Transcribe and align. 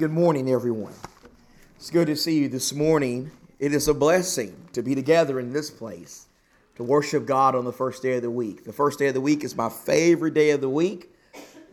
Good 0.00 0.12
morning, 0.12 0.48
everyone. 0.48 0.94
It's 1.76 1.90
good 1.90 2.06
to 2.06 2.16
see 2.16 2.38
you 2.38 2.48
this 2.48 2.72
morning. 2.72 3.30
It 3.58 3.74
is 3.74 3.86
a 3.86 3.92
blessing 3.92 4.56
to 4.72 4.82
be 4.82 4.94
together 4.94 5.38
in 5.38 5.52
this 5.52 5.68
place 5.68 6.26
to 6.76 6.82
worship 6.82 7.26
God 7.26 7.54
on 7.54 7.66
the 7.66 7.72
first 7.74 8.02
day 8.02 8.16
of 8.16 8.22
the 8.22 8.30
week. 8.30 8.64
The 8.64 8.72
first 8.72 8.98
day 8.98 9.08
of 9.08 9.14
the 9.14 9.20
week 9.20 9.44
is 9.44 9.54
my 9.54 9.68
favorite 9.68 10.32
day 10.32 10.52
of 10.52 10.62
the 10.62 10.70
week 10.70 11.14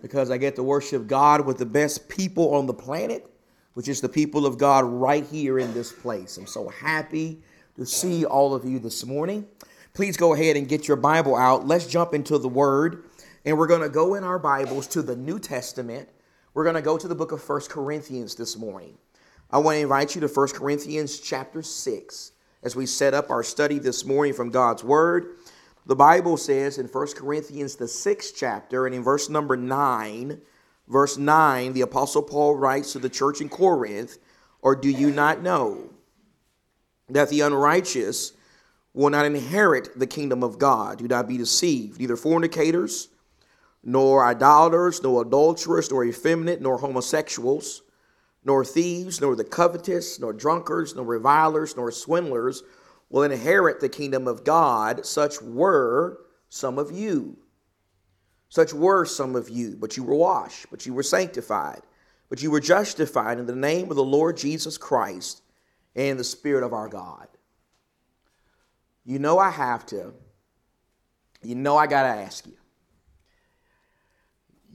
because 0.02 0.30
I 0.30 0.36
get 0.36 0.58
to 0.58 0.64
worship 0.64 1.08
God 1.08 1.46
with 1.46 1.58
the 1.58 1.66
best 1.66 2.10
people 2.10 2.54
on 2.54 2.66
the 2.66 2.74
planet, 2.74 3.32
which 3.76 3.88
is 3.88 4.02
the 4.02 4.10
people 4.10 4.46
of 4.46 4.58
God 4.58 4.84
right 4.84 5.26
here 5.26 5.58
in 5.58 5.74
this 5.74 5.94
place. 5.94 6.36
I'm 6.36 6.48
so 6.48 6.68
happy 6.68 7.40
to 7.78 7.86
see 7.86 8.26
all 8.26 8.54
of 8.54 8.66
you 8.66 8.78
this 8.78 9.06
morning. 9.06 9.48
Please 9.94 10.18
go 10.18 10.34
ahead 10.34 10.58
and 10.58 10.68
get 10.68 10.86
your 10.86 10.98
Bible 10.98 11.38
out. 11.38 11.66
Let's 11.66 11.88
jump 11.88 12.14
into 12.14 12.38
the 12.38 12.50
Word, 12.50 13.06
and 13.46 13.58
we're 13.58 13.68
going 13.68 13.84
to 13.84 13.90
go 13.90 14.16
in 14.16 14.26
our 14.26 14.38
Bibles 14.38 14.86
to 14.88 15.02
the 15.02 15.16
New 15.16 15.40
Testament 15.40 16.10
we're 16.58 16.64
going 16.64 16.74
to 16.74 16.82
go 16.82 16.98
to 16.98 17.08
the 17.08 17.14
book 17.14 17.32
of 17.32 17.44
First 17.44 17.70
Corinthians 17.70 18.34
this 18.34 18.58
morning. 18.58 18.98
I 19.52 19.60
want 19.60 19.76
to 19.76 19.80
invite 19.80 20.16
you 20.16 20.22
to 20.22 20.28
First 20.28 20.56
Corinthians 20.56 21.20
chapter 21.20 21.62
6 21.62 22.32
as 22.64 22.76
we 22.76 22.88
set 22.88 23.14
up 23.14 23.30
our 23.30 23.44
study 23.44 23.78
this 23.78 24.04
morning 24.06 24.34
from 24.34 24.50
God's 24.50 24.84
Word. 24.84 25.36
The 25.86 25.96
Bible 25.96 26.36
says 26.36 26.80
in 26.80 26.88
First 26.88 27.16
Corinthians, 27.16 27.76
the 27.76 27.88
sixth 27.88 28.34
chapter, 28.36 28.88
and 28.88 28.96
in 28.96 29.04
verse 29.04 29.30
number 29.30 29.56
9, 29.56 30.42
verse 30.88 31.16
9, 31.16 31.74
the 31.74 31.82
Apostle 31.82 32.24
Paul 32.24 32.56
writes 32.56 32.92
to 32.94 32.98
the 32.98 33.08
church 33.08 33.40
in 33.40 33.50
Corinth, 33.50 34.18
Or 34.64 34.76
do 34.76 34.90
you 34.90 35.12
not 35.12 35.44
know 35.44 35.92
that 37.08 37.30
the 37.30 37.42
unrighteous 37.42 38.34
will 38.96 39.12
not 39.12 39.28
inherit 39.28 39.90
the 39.96 40.08
kingdom 40.08 40.44
of 40.44 40.58
God? 40.58 40.98
Do 40.98 41.08
not 41.08 41.28
be 41.28 41.38
deceived, 41.38 42.00
neither 42.00 42.18
fornicators 42.18 43.10
nor 43.88 44.26
idolaters, 44.26 45.02
nor 45.02 45.22
adulterers, 45.22 45.90
nor 45.90 46.04
effeminate, 46.04 46.62
nor 46.62 46.78
homosexuals, 46.78 47.84
nor 48.44 48.66
thieves, 48.66 49.22
nor 49.22 49.34
the 49.34 49.46
covetous, 49.46 50.20
nor 50.20 50.34
drunkards, 50.34 50.94
nor 50.94 51.06
revilers, 51.06 51.78
nor 51.78 51.90
swindlers 51.90 52.64
will 53.10 53.24
inherit 53.24 53.80
the 53.80 53.88
kingdom 53.88 54.28
of 54.28 54.44
God. 54.44 55.06
Such 55.06 55.42
were 55.42 56.20
some 56.50 56.78
of 56.78 56.92
you. 56.92 57.38
Such 58.50 58.74
were 58.74 59.06
some 59.06 59.38
of 59.38 59.50
you, 59.50 59.78
but 59.80 59.96
you 59.96 60.04
were 60.04 60.16
washed, 60.16 60.66
but 60.70 60.86
you 60.86 60.94
were 60.94 61.02
sanctified, 61.02 61.82
but 62.28 62.44
you 62.44 62.52
were 62.52 62.60
justified 62.60 63.40
in 63.40 63.46
the 63.46 63.56
name 63.56 63.90
of 63.90 63.96
the 63.96 64.04
Lord 64.04 64.36
Jesus 64.36 64.78
Christ 64.78 65.42
and 65.96 66.20
the 66.20 66.26
Spirit 66.26 66.66
of 66.66 66.74
our 66.74 66.90
God. 66.90 67.30
You 69.06 69.18
know 69.18 69.40
I 69.40 69.50
have 69.50 69.86
to. 69.88 70.14
You 71.42 71.56
know 71.56 71.78
I 71.78 71.88
got 71.88 72.02
to 72.02 72.10
ask 72.10 72.46
you. 72.46 72.58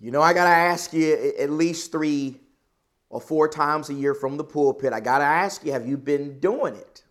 You 0.03 0.11
know, 0.11 0.21
I 0.21 0.33
got 0.33 0.45
to 0.47 0.51
ask 0.51 0.93
you 0.93 1.33
at 1.39 1.49
least 1.49 1.93
three 1.93 2.41
or 3.09 3.21
four 3.21 3.47
times 3.47 3.89
a 3.89 3.95
year 3.95 4.15
from 4.15 4.37
the 4.37 4.43
pulpit. 4.43 4.93
I 4.93 4.99
got 4.99 5.19
to 5.19 5.25
ask 5.25 5.65
you, 5.65 5.71
have 5.71 5.87
you 5.87 5.97
been 5.97 6.41
doing 6.41 6.75
it? 6.75 7.05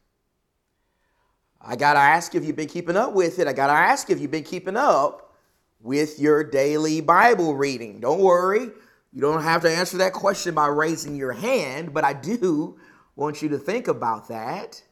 I 1.61 1.77
got 1.77 1.93
to 1.93 1.99
ask 1.99 2.35
if 2.35 2.43
you've 2.43 2.57
been 2.57 2.67
keeping 2.67 2.97
up 2.97 3.13
with 3.13 3.39
it. 3.39 3.47
I 3.47 3.53
got 3.53 3.67
to 3.67 3.73
ask 3.73 4.09
if 4.09 4.19
you've 4.19 4.29
been 4.29 4.43
keeping 4.43 4.75
up 4.75 5.33
with 5.79 6.19
your 6.19 6.43
daily 6.43 6.99
Bible 6.99 7.55
reading. 7.55 8.01
Don't 8.01 8.19
worry, 8.19 8.69
you 9.13 9.21
don't 9.21 9.41
have 9.41 9.61
to 9.61 9.71
answer 9.71 9.97
that 9.99 10.11
question 10.11 10.53
by 10.53 10.67
raising 10.67 11.15
your 11.15 11.31
hand, 11.31 11.93
but 11.93 12.03
I 12.03 12.11
do 12.11 12.77
want 13.15 13.41
you 13.41 13.47
to 13.49 13.57
think 13.57 13.87
about 13.87 14.27
that. 14.27 14.83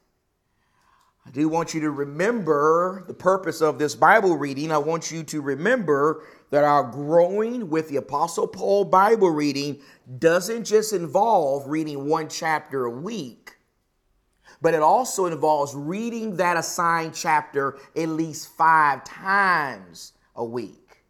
I 1.30 1.32
do 1.32 1.48
want 1.48 1.76
you 1.76 1.82
to 1.82 1.92
remember 1.92 3.04
the 3.06 3.14
purpose 3.14 3.62
of 3.62 3.78
this 3.78 3.94
Bible 3.94 4.36
reading. 4.36 4.72
I 4.72 4.80
want 4.80 5.12
you 5.12 5.22
to 5.26 5.42
remember 5.42 6.24
that 6.50 6.64
our 6.64 6.82
growing 6.82 7.70
with 7.70 7.88
the 7.88 7.98
Apostle 7.98 8.48
Paul 8.48 8.86
Bible 8.86 9.30
reading 9.30 9.80
doesn't 10.18 10.64
just 10.64 10.92
involve 10.92 11.68
reading 11.68 12.08
one 12.08 12.30
chapter 12.30 12.86
a 12.86 12.90
week, 12.90 13.58
but 14.60 14.74
it 14.74 14.82
also 14.82 15.28
involves 15.28 15.76
reading 15.76 16.38
that 16.38 16.58
assigned 16.58 17.14
chapter 17.14 17.78
at 17.96 18.10
least 18.10 18.48
five 18.58 19.04
times 19.04 20.14
a 20.36 20.44
week. 20.44 21.04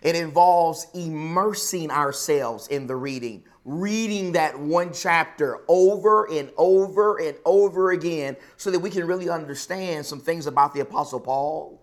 It 0.00 0.14
involves 0.14 0.86
immersing 0.94 1.90
ourselves 1.90 2.68
in 2.68 2.86
the 2.86 2.94
reading, 2.94 3.42
reading 3.64 4.32
that 4.32 4.58
one 4.58 4.92
chapter 4.92 5.60
over 5.68 6.28
and 6.30 6.50
over 6.56 7.18
and 7.18 7.36
over 7.44 7.92
again 7.92 8.36
so 8.56 8.70
that 8.70 8.80
we 8.80 8.90
can 8.90 9.06
really 9.06 9.28
understand 9.28 10.04
some 10.04 10.20
things 10.20 10.46
about 10.46 10.74
the 10.74 10.80
Apostle 10.80 11.20
Paul. 11.20 11.80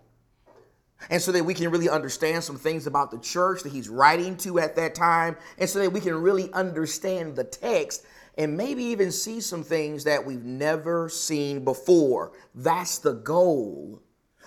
And 1.08 1.22
so 1.22 1.32
that 1.32 1.44
we 1.44 1.54
can 1.54 1.70
really 1.70 1.88
understand 1.88 2.44
some 2.44 2.58
things 2.58 2.86
about 2.86 3.10
the 3.10 3.18
church 3.18 3.62
that 3.62 3.72
he's 3.72 3.88
writing 3.88 4.36
to 4.38 4.58
at 4.58 4.76
that 4.76 4.94
time, 4.94 5.34
and 5.56 5.68
so 5.68 5.78
that 5.78 5.90
we 5.90 6.00
can 6.00 6.14
really 6.14 6.52
understand 6.52 7.36
the 7.36 7.44
text 7.44 8.04
and 8.36 8.54
maybe 8.54 8.84
even 8.84 9.10
see 9.10 9.40
some 9.40 9.62
things 9.62 10.04
that 10.04 10.24
we've 10.24 10.44
never 10.44 11.08
seen 11.08 11.64
before. 11.64 12.32
That's 12.54 12.98
the 12.98 13.14
goal 13.14 14.02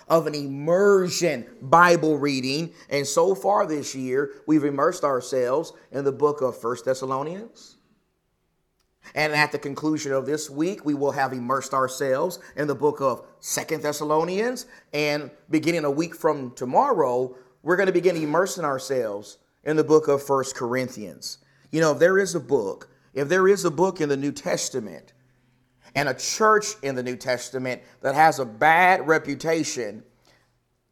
of 0.08 0.26
an 0.26 0.34
immersion 0.34 1.46
Bible 1.62 2.18
reading. 2.18 2.72
And 2.90 3.06
so 3.06 3.34
far 3.34 3.66
this 3.66 3.94
year, 3.94 4.32
we've 4.46 4.64
immersed 4.64 5.04
ourselves 5.04 5.72
in 5.92 6.04
the 6.04 6.12
book 6.12 6.40
of 6.40 6.60
First 6.60 6.84
Thessalonians. 6.84 7.76
And 9.14 9.32
at 9.32 9.52
the 9.52 9.58
conclusion 9.58 10.12
of 10.12 10.26
this 10.26 10.48
week, 10.48 10.84
we 10.84 10.94
will 10.94 11.12
have 11.12 11.32
immersed 11.32 11.74
ourselves 11.74 12.38
in 12.56 12.66
the 12.66 12.74
book 12.74 13.00
of 13.00 13.26
Second 13.40 13.82
Thessalonians. 13.82 14.66
And 14.92 15.30
beginning 15.50 15.84
a 15.84 15.90
week 15.90 16.14
from 16.14 16.52
tomorrow, 16.52 17.36
we're 17.62 17.76
going 17.76 17.86
to 17.86 17.92
begin 17.92 18.16
immersing 18.16 18.64
ourselves 18.64 19.38
in 19.64 19.76
the 19.76 19.84
book 19.84 20.08
of 20.08 20.22
First 20.22 20.54
Corinthians. 20.54 21.38
You 21.70 21.80
know, 21.80 21.92
if 21.92 21.98
there 21.98 22.18
is 22.18 22.34
a 22.34 22.40
book, 22.40 22.88
if 23.14 23.28
there 23.28 23.48
is 23.48 23.64
a 23.64 23.70
book 23.70 24.00
in 24.00 24.08
the 24.08 24.16
New 24.16 24.32
Testament 24.32 25.13
and 25.94 26.08
a 26.08 26.14
church 26.14 26.66
in 26.82 26.94
the 26.94 27.02
New 27.02 27.16
Testament 27.16 27.82
that 28.00 28.14
has 28.14 28.38
a 28.38 28.44
bad 28.44 29.06
reputation, 29.06 30.02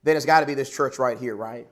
then 0.03 0.17
it's 0.17 0.27
got 0.27 0.41
to 0.41 0.47
be 0.47 0.55
this 0.55 0.75
church 0.75 0.99
right 0.99 1.19
here, 1.19 1.37
right? 1.37 1.67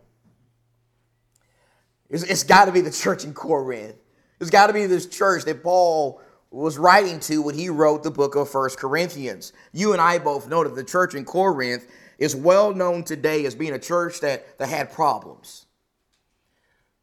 it's, 2.10 2.24
it's 2.24 2.42
got 2.42 2.66
to 2.66 2.72
be 2.72 2.80
the 2.80 2.90
church 2.90 3.24
in 3.24 3.32
Corinth. 3.32 3.96
It's 4.40 4.50
got 4.50 4.66
to 4.66 4.72
be 4.72 4.86
this 4.86 5.06
church 5.06 5.44
that 5.44 5.62
Paul 5.62 6.20
was 6.50 6.76
writing 6.78 7.20
to 7.20 7.42
when 7.42 7.54
he 7.54 7.68
wrote 7.68 8.02
the 8.02 8.10
book 8.10 8.34
of 8.34 8.48
First 8.48 8.78
Corinthians. 8.78 9.52
You 9.72 9.92
and 9.92 10.00
I 10.00 10.18
both 10.18 10.48
know 10.48 10.64
that 10.64 10.74
the 10.74 10.84
church 10.84 11.14
in 11.14 11.24
Corinth 11.24 11.86
is 12.18 12.34
well 12.34 12.74
known 12.74 13.04
today 13.04 13.46
as 13.46 13.54
being 13.54 13.72
a 13.72 13.78
church 13.78 14.20
that, 14.20 14.58
that 14.58 14.68
had 14.68 14.92
problems. 14.92 15.66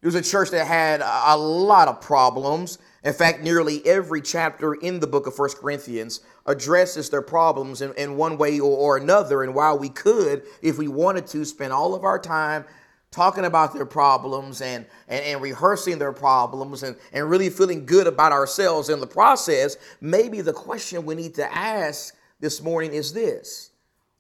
It 0.01 0.05
was 0.05 0.15
a 0.15 0.21
church 0.21 0.51
that 0.51 0.67
had 0.67 1.01
a 1.01 1.35
lot 1.35 1.87
of 1.87 2.01
problems. 2.01 2.77
In 3.03 3.13
fact, 3.13 3.41
nearly 3.41 3.85
every 3.85 4.21
chapter 4.21 4.75
in 4.75 4.99
the 4.99 5.07
book 5.07 5.25
of 5.25 5.35
First 5.35 5.57
Corinthians 5.57 6.19
addresses 6.45 7.09
their 7.09 7.23
problems 7.23 7.81
in, 7.81 7.93
in 7.95 8.15
one 8.15 8.37
way 8.37 8.59
or, 8.59 8.77
or 8.77 8.97
another. 8.97 9.41
And 9.41 9.55
while 9.55 9.77
we 9.77 9.89
could, 9.89 10.43
if 10.61 10.77
we 10.77 10.87
wanted 10.87 11.25
to, 11.27 11.43
spend 11.45 11.73
all 11.73 11.95
of 11.95 12.03
our 12.03 12.19
time 12.19 12.65
talking 13.09 13.45
about 13.45 13.73
their 13.73 13.85
problems 13.85 14.61
and, 14.61 14.85
and, 15.07 15.23
and, 15.23 15.41
rehearsing 15.41 15.97
their 15.97 16.11
problems 16.11 16.83
and, 16.83 16.95
and 17.11 17.27
really 17.29 17.49
feeling 17.49 17.85
good 17.85 18.05
about 18.05 18.31
ourselves 18.31 18.89
in 18.89 18.99
the 18.99 19.07
process, 19.07 19.77
maybe 20.01 20.41
the 20.41 20.53
question 20.53 21.05
we 21.05 21.15
need 21.15 21.33
to 21.33 21.55
ask 21.55 22.15
this 22.39 22.61
morning 22.61 22.93
is 22.93 23.13
this 23.13 23.71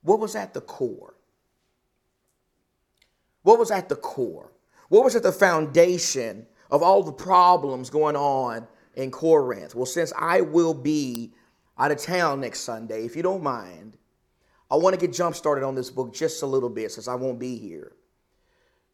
What 0.01 0.19
was 0.19 0.35
at 0.35 0.55
the 0.55 0.61
core? 0.61 1.13
What 3.43 3.59
was 3.59 3.69
at 3.69 3.89
the 3.89 3.95
core? 3.95 4.51
What 4.89 5.03
was 5.03 5.15
at 5.15 5.23
the 5.23 5.31
foundation 5.31 6.45
of 6.71 6.81
all 6.81 7.03
the 7.03 7.11
problems 7.11 7.89
going 7.89 8.15
on 8.15 8.67
in 8.95 9.11
Corinth? 9.11 9.75
Well, 9.75 9.85
since 9.85 10.13
I 10.17 10.41
will 10.41 10.73
be 10.73 11.33
out 11.77 11.91
of 11.91 12.01
town 12.01 12.41
next 12.41 12.61
Sunday, 12.61 13.05
if 13.05 13.15
you 13.15 13.23
don't 13.23 13.43
mind, 13.43 13.97
I 14.69 14.75
want 14.75 14.93
to 14.93 14.99
get 14.99 15.15
jump 15.15 15.35
started 15.35 15.63
on 15.63 15.75
this 15.75 15.89
book 15.89 16.13
just 16.13 16.41
a 16.41 16.45
little 16.45 16.69
bit 16.69 16.91
since 16.91 17.07
I 17.07 17.15
won't 17.15 17.39
be 17.39 17.57
here. 17.57 17.93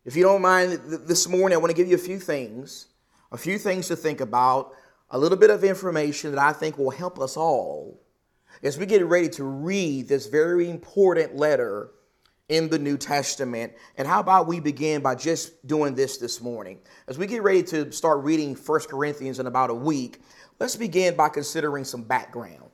If 0.06 0.16
you 0.16 0.24
don't 0.24 0.42
mind, 0.42 0.80
this 1.08 1.28
morning 1.28 1.56
I 1.56 1.60
want 1.60 1.72
to 1.72 1.78
give 1.78 1.88
you 1.88 1.96
a 1.96 2.00
few 2.00 2.20
things, 2.20 2.88
a 3.32 3.38
few 3.38 3.58
things 3.58 3.88
to 3.88 3.96
think 3.96 4.20
about, 4.20 4.74
a 5.10 5.18
little 5.18 5.38
bit 5.38 5.50
of 5.50 5.64
information 5.64 6.32
that 6.32 6.40
I 6.40 6.54
think 6.54 6.78
will 6.78 6.90
help 6.90 7.20
us 7.20 7.38
all 7.38 8.02
as 8.62 8.78
we 8.78 8.86
get 8.86 9.06
ready 9.06 9.30
to 9.30 9.44
read 9.44 10.08
this 10.08 10.28
very 10.28 10.70
important 10.70 11.36
letter 11.36 11.92
in 12.50 12.70
the 12.70 12.80
New 12.80 12.98
Testament. 12.98 13.74
And 13.98 14.08
how 14.08 14.20
about 14.20 14.48
we 14.48 14.60
begin 14.60 15.02
by 15.02 15.16
just 15.16 15.66
doing 15.66 15.96
this 15.96 16.18
this 16.18 16.42
morning? 16.42 16.80
As 17.08 17.18
we 17.18 17.28
get 17.28 17.44
ready 17.44 17.64
to 17.64 17.92
start 17.92 18.24
reading 18.24 18.56
First 18.56 18.90
Corinthians 18.90 19.40
in 19.40 19.48
about 19.48 19.70
a 19.70 19.74
week, 19.76 20.22
let's 20.60 20.76
begin 20.76 21.16
by 21.16 21.30
considering 21.30 21.84
some 21.84 22.04
background. 22.04 22.72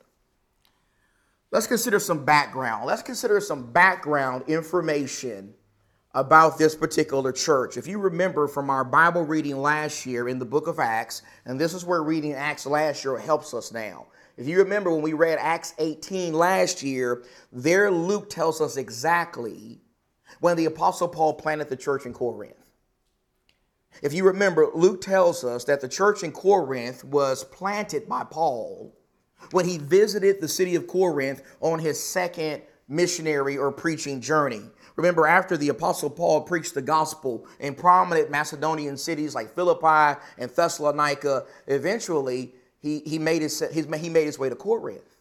Let's 1.52 1.68
consider 1.68 2.00
some 2.00 2.26
background. 2.26 2.86
Let's 2.86 3.02
consider 3.02 3.40
some 3.40 3.72
background 3.72 4.44
information 4.48 5.54
about 6.14 6.58
this 6.58 6.76
particular 6.76 7.32
church. 7.32 7.78
If 7.78 7.88
you 7.88 8.00
remember 8.00 8.48
from 8.48 8.70
our 8.70 8.84
Bible 8.84 9.24
reading 9.24 9.58
last 9.58 10.06
year 10.06 10.28
in 10.28 10.40
the 10.40 10.46
book 10.46 10.68
of 10.68 10.80
Acts, 10.80 11.22
and 11.46 11.60
this 11.60 11.74
is 11.74 11.86
where 11.86 12.02
reading 12.02 12.34
Acts 12.34 12.66
last 12.66 13.04
year 13.04 13.18
helps 13.18 13.54
us 13.54 13.72
now. 13.72 14.08
If 14.36 14.48
you 14.48 14.58
remember 14.58 14.92
when 14.92 15.04
we 15.04 15.14
read 15.14 15.38
Acts 15.40 15.76
18 15.78 16.34
last 16.34 16.82
year, 16.82 17.24
there 17.52 17.92
Luke 17.92 18.30
tells 18.30 18.62
us 18.62 18.78
exactly 18.78 19.82
when 20.40 20.58
the 20.58 20.66
Apostle 20.66 21.10
Paul 21.10 21.34
planted 21.34 21.70
the 21.70 21.76
church 21.76 22.06
in 22.06 22.14
Corinth. 22.14 22.56
If 24.02 24.14
you 24.14 24.24
remember, 24.24 24.70
Luke 24.74 25.02
tells 25.02 25.44
us 25.44 25.66
that 25.66 25.82
the 25.82 25.90
church 25.90 26.24
in 26.24 26.32
Corinth 26.32 27.04
was 27.04 27.44
planted 27.44 28.08
by 28.08 28.24
Paul 28.24 28.96
when 29.52 29.66
he 29.66 29.78
visited 29.78 30.40
the 30.40 30.48
city 30.48 30.76
of 30.76 30.88
Corinth 30.88 31.44
on 31.60 31.80
his 31.80 32.02
second 32.02 32.62
missionary 32.88 33.58
or 33.58 33.72
preaching 33.72 34.22
journey. 34.22 34.64
Remember, 35.00 35.26
after 35.26 35.56
the 35.56 35.70
Apostle 35.70 36.10
Paul 36.10 36.42
preached 36.42 36.74
the 36.74 36.82
gospel 36.82 37.48
in 37.62 37.74
prominent 37.74 38.30
Macedonian 38.30 38.98
cities 38.98 39.34
like 39.34 39.56
Philippi 39.56 40.20
and 40.38 40.52
Thessalonica, 40.54 41.46
eventually 41.68 42.54
he, 42.82 43.00
he, 43.06 43.18
made, 43.18 43.42
his, 43.42 43.64
he 43.72 44.10
made 44.10 44.26
his 44.26 44.38
way 44.38 44.50
to 44.50 44.58
Corinth. 44.58 45.16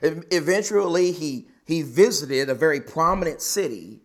Eventually, 0.00 1.10
he, 1.10 1.48
he 1.66 1.82
visited 1.82 2.48
a 2.48 2.54
very 2.54 2.80
prominent 2.80 3.42
city 3.42 3.98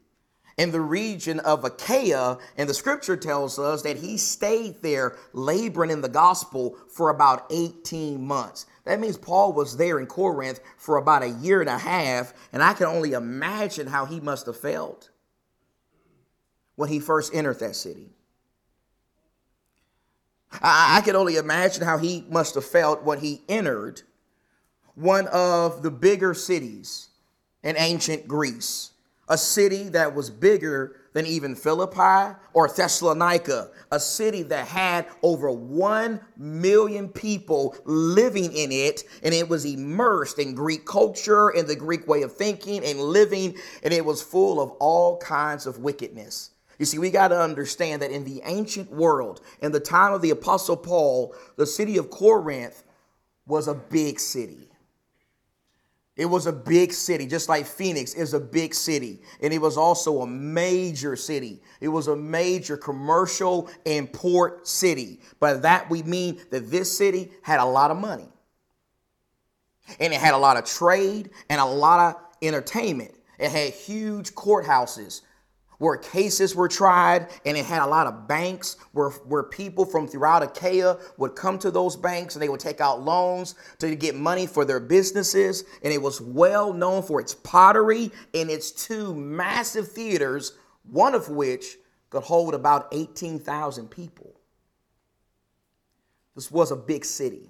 in 0.57 0.71
the 0.71 0.81
region 0.81 1.39
of 1.41 1.63
Achaia, 1.63 2.39
and 2.57 2.67
the 2.67 2.73
scripture 2.73 3.15
tells 3.15 3.59
us 3.59 3.83
that 3.83 3.97
he 3.97 4.17
stayed 4.17 4.81
there 4.81 5.17
laboring 5.33 5.91
in 5.91 6.01
the 6.01 6.09
gospel 6.09 6.75
for 6.91 7.11
about 7.11 7.45
18 7.51 8.25
months. 8.25 8.65
That 8.89 8.99
means 8.99 9.17
Paul 9.17 9.53
was 9.53 9.77
there 9.77 9.99
in 9.99 10.07
Corinth 10.07 10.59
for 10.75 10.97
about 10.97 11.21
a 11.21 11.29
year 11.29 11.61
and 11.61 11.69
a 11.69 11.77
half, 11.77 12.33
and 12.51 12.63
I 12.63 12.73
can 12.73 12.87
only 12.87 13.13
imagine 13.13 13.85
how 13.85 14.05
he 14.05 14.19
must 14.19 14.47
have 14.47 14.57
felt 14.57 15.11
when 16.75 16.89
he 16.89 16.99
first 16.99 17.31
entered 17.35 17.59
that 17.59 17.75
city. 17.75 18.09
I, 20.51 20.97
I 20.97 21.01
can 21.01 21.15
only 21.15 21.35
imagine 21.35 21.83
how 21.83 21.99
he 21.99 22.25
must 22.31 22.55
have 22.55 22.65
felt 22.65 23.03
when 23.03 23.19
he 23.19 23.43
entered 23.47 24.01
one 24.95 25.27
of 25.27 25.83
the 25.83 25.91
bigger 25.91 26.33
cities 26.33 27.09
in 27.61 27.75
ancient 27.77 28.27
Greece 28.27 28.89
a 29.29 29.37
city 29.37 29.89
that 29.89 30.13
was 30.13 30.29
bigger 30.29 30.95
than 31.13 31.25
even 31.25 31.55
Philippi 31.55 32.35
or 32.53 32.67
Thessalonica, 32.67 33.71
a 33.91 33.99
city 33.99 34.43
that 34.43 34.67
had 34.67 35.07
over 35.23 35.51
1 35.51 36.19
million 36.37 37.09
people 37.09 37.75
living 37.85 38.53
in 38.53 38.71
it, 38.71 39.03
and 39.23 39.33
it 39.33 39.47
was 39.47 39.65
immersed 39.65 40.39
in 40.39 40.53
Greek 40.53 40.85
culture 40.85 41.49
and 41.49 41.67
the 41.67 41.75
Greek 41.75 42.07
way 42.07 42.21
of 42.21 42.35
thinking 42.35 42.83
and 42.83 42.99
living, 42.99 43.55
and 43.83 43.93
it 43.93 44.05
was 44.05 44.21
full 44.21 44.59
of 44.61 44.71
all 44.79 45.17
kinds 45.17 45.65
of 45.65 45.79
wickedness. 45.79 46.51
You 46.77 46.85
see, 46.85 46.97
we 46.97 47.11
got 47.11 47.27
to 47.29 47.39
understand 47.39 48.01
that 48.01 48.11
in 48.11 48.23
the 48.23 48.41
ancient 48.45 48.89
world, 48.91 49.41
in 49.61 49.71
the 49.71 49.81
time 49.81 50.13
of 50.13 50.21
the 50.21 50.29
Apostle 50.29 50.77
Paul, 50.77 51.35
the 51.57 51.65
city 51.65 51.97
of 51.97 52.09
Corinth 52.09 52.83
was 53.45 53.67
a 53.67 53.73
big 53.73 54.19
city. 54.19 54.68
It 56.19 56.25
was 56.25 56.47
a 56.47 56.51
big 56.51 56.91
city, 56.91 57.25
just 57.25 57.47
like 57.47 57.65
Phoenix 57.65 58.13
is 58.13 58.33
a 58.33 58.41
big 58.41 58.75
city. 58.75 59.21
And 59.41 59.53
it 59.53 59.61
was 59.61 59.77
also 59.77 60.21
a 60.21 60.27
major 60.27 61.15
city. 61.15 61.61
It 61.79 61.87
was 61.87 62.09
a 62.09 62.15
major 62.17 62.75
commercial 62.75 63.69
and 63.85 64.11
port 64.11 64.67
city. 64.67 65.21
By 65.39 65.53
that 65.53 65.89
we 65.89 66.03
mean 66.03 66.41
that 66.51 66.69
this 66.69 66.95
city 66.95 67.31
had 67.41 67.61
a 67.61 67.65
lot 67.65 67.89
of 67.89 67.95
money. 67.95 68.27
And 70.01 70.11
it 70.11 70.19
had 70.19 70.33
a 70.33 70.37
lot 70.37 70.57
of 70.57 70.65
trade 70.65 71.29
and 71.49 71.61
a 71.61 71.65
lot 71.65 72.13
of 72.13 72.21
entertainment. 72.45 73.15
It 73.39 73.51
had 73.51 73.71
huge 73.71 74.35
courthouses 74.35 75.21
where 75.79 75.95
cases 75.97 76.55
were 76.55 76.67
tried, 76.67 77.27
and 77.45 77.57
it 77.57 77.65
had 77.65 77.81
a 77.81 77.87
lot 77.87 78.05
of 78.05 78.27
banks 78.27 78.77
where, 78.91 79.09
where 79.09 79.43
people 79.43 79.85
from 79.85 80.07
throughout 80.07 80.43
Achaia 80.43 80.97
would 81.17 81.35
come 81.35 81.57
to 81.57 81.71
those 81.71 81.95
banks 81.95 82.35
and 82.35 82.43
they 82.43 82.49
would 82.49 82.59
take 82.59 82.81
out 82.81 83.01
loans 83.01 83.55
to 83.79 83.95
get 83.95 84.13
money 84.13 84.45
for 84.45 84.65
their 84.65 84.81
businesses. 84.81 85.63
And 85.81 85.91
it 85.91 86.01
was 86.01 86.19
well 86.21 86.73
known 86.73 87.01
for 87.01 87.19
its 87.21 87.33
pottery 87.33 88.11
and 88.33 88.49
its 88.49 88.71
two 88.71 89.15
massive 89.15 89.89
theaters, 89.89 90.53
one 90.83 91.15
of 91.15 91.29
which 91.29 91.77
could 92.09 92.23
hold 92.23 92.53
about 92.53 92.89
18,000 92.91 93.87
people. 93.87 94.35
This 96.35 96.51
was 96.51 96.71
a 96.71 96.75
big 96.75 97.05
city. 97.05 97.49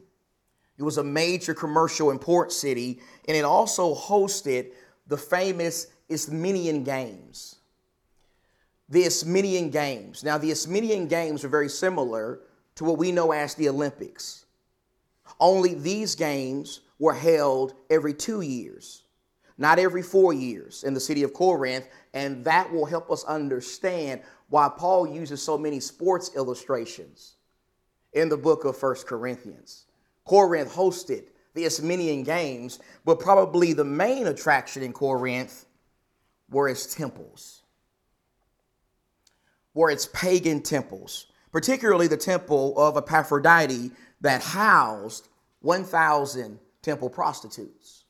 It 0.78 0.84
was 0.84 0.98
a 0.98 1.04
major 1.04 1.54
commercial 1.54 2.12
and 2.12 2.22
port 2.22 2.52
city, 2.52 3.02
and 3.28 3.36
it 3.36 3.44
also 3.44 3.94
hosted 3.94 4.72
the 5.08 5.18
famous 5.18 5.88
Isthmian 6.10 6.84
Games 6.84 7.59
the 8.90 9.04
Isthmian 9.04 9.70
Games. 9.70 10.24
Now, 10.24 10.38
the 10.38 10.52
Isthmian 10.52 11.08
Games 11.08 11.44
are 11.44 11.50
very 11.50 11.70
similar 11.70 12.42
to 12.76 12.84
what 12.84 12.98
we 12.98 13.12
know 13.12 13.32
as 13.32 13.54
the 13.54 13.70
Olympics. 13.70 14.46
Only 15.40 15.76
these 15.76 16.16
games 16.16 16.82
were 16.98 17.14
held 17.14 17.76
every 17.90 18.14
two 18.14 18.42
years, 18.42 19.04
not 19.58 19.80
every 19.80 20.02
four 20.02 20.34
years 20.34 20.84
in 20.84 20.94
the 20.94 21.00
city 21.00 21.24
of 21.24 21.34
Corinth, 21.34 21.88
and 22.14 22.44
that 22.46 22.72
will 22.72 22.86
help 22.86 23.12
us 23.12 23.24
understand 23.26 24.22
why 24.50 24.70
Paul 24.76 25.08
uses 25.08 25.42
so 25.42 25.58
many 25.58 25.80
sports 25.80 26.32
illustrations 26.36 27.36
in 28.14 28.28
the 28.28 28.38
book 28.38 28.66
of 28.66 28.76
First 28.76 29.06
Corinthians. 29.06 29.86
Corinth 30.26 30.74
hosted 30.74 31.26
the 31.54 31.66
Isthmian 31.66 32.24
Games, 32.24 32.80
but 33.06 33.20
probably 33.20 33.74
the 33.74 33.86
main 33.86 34.28
attraction 34.28 34.82
in 34.82 34.94
Corinth 34.94 35.66
were 36.50 36.70
its 36.70 36.96
temples 36.96 37.60
were 39.74 39.90
its 39.90 40.08
pagan 40.14 40.62
temples, 40.62 41.28
particularly 41.52 42.08
the 42.08 42.18
temple 42.18 42.78
of 42.78 42.98
Aphrodite 43.12 43.92
that 44.22 44.42
housed 44.42 45.28
1,000 45.62 46.60
temple 46.82 47.10
prostitutes. 47.10 48.04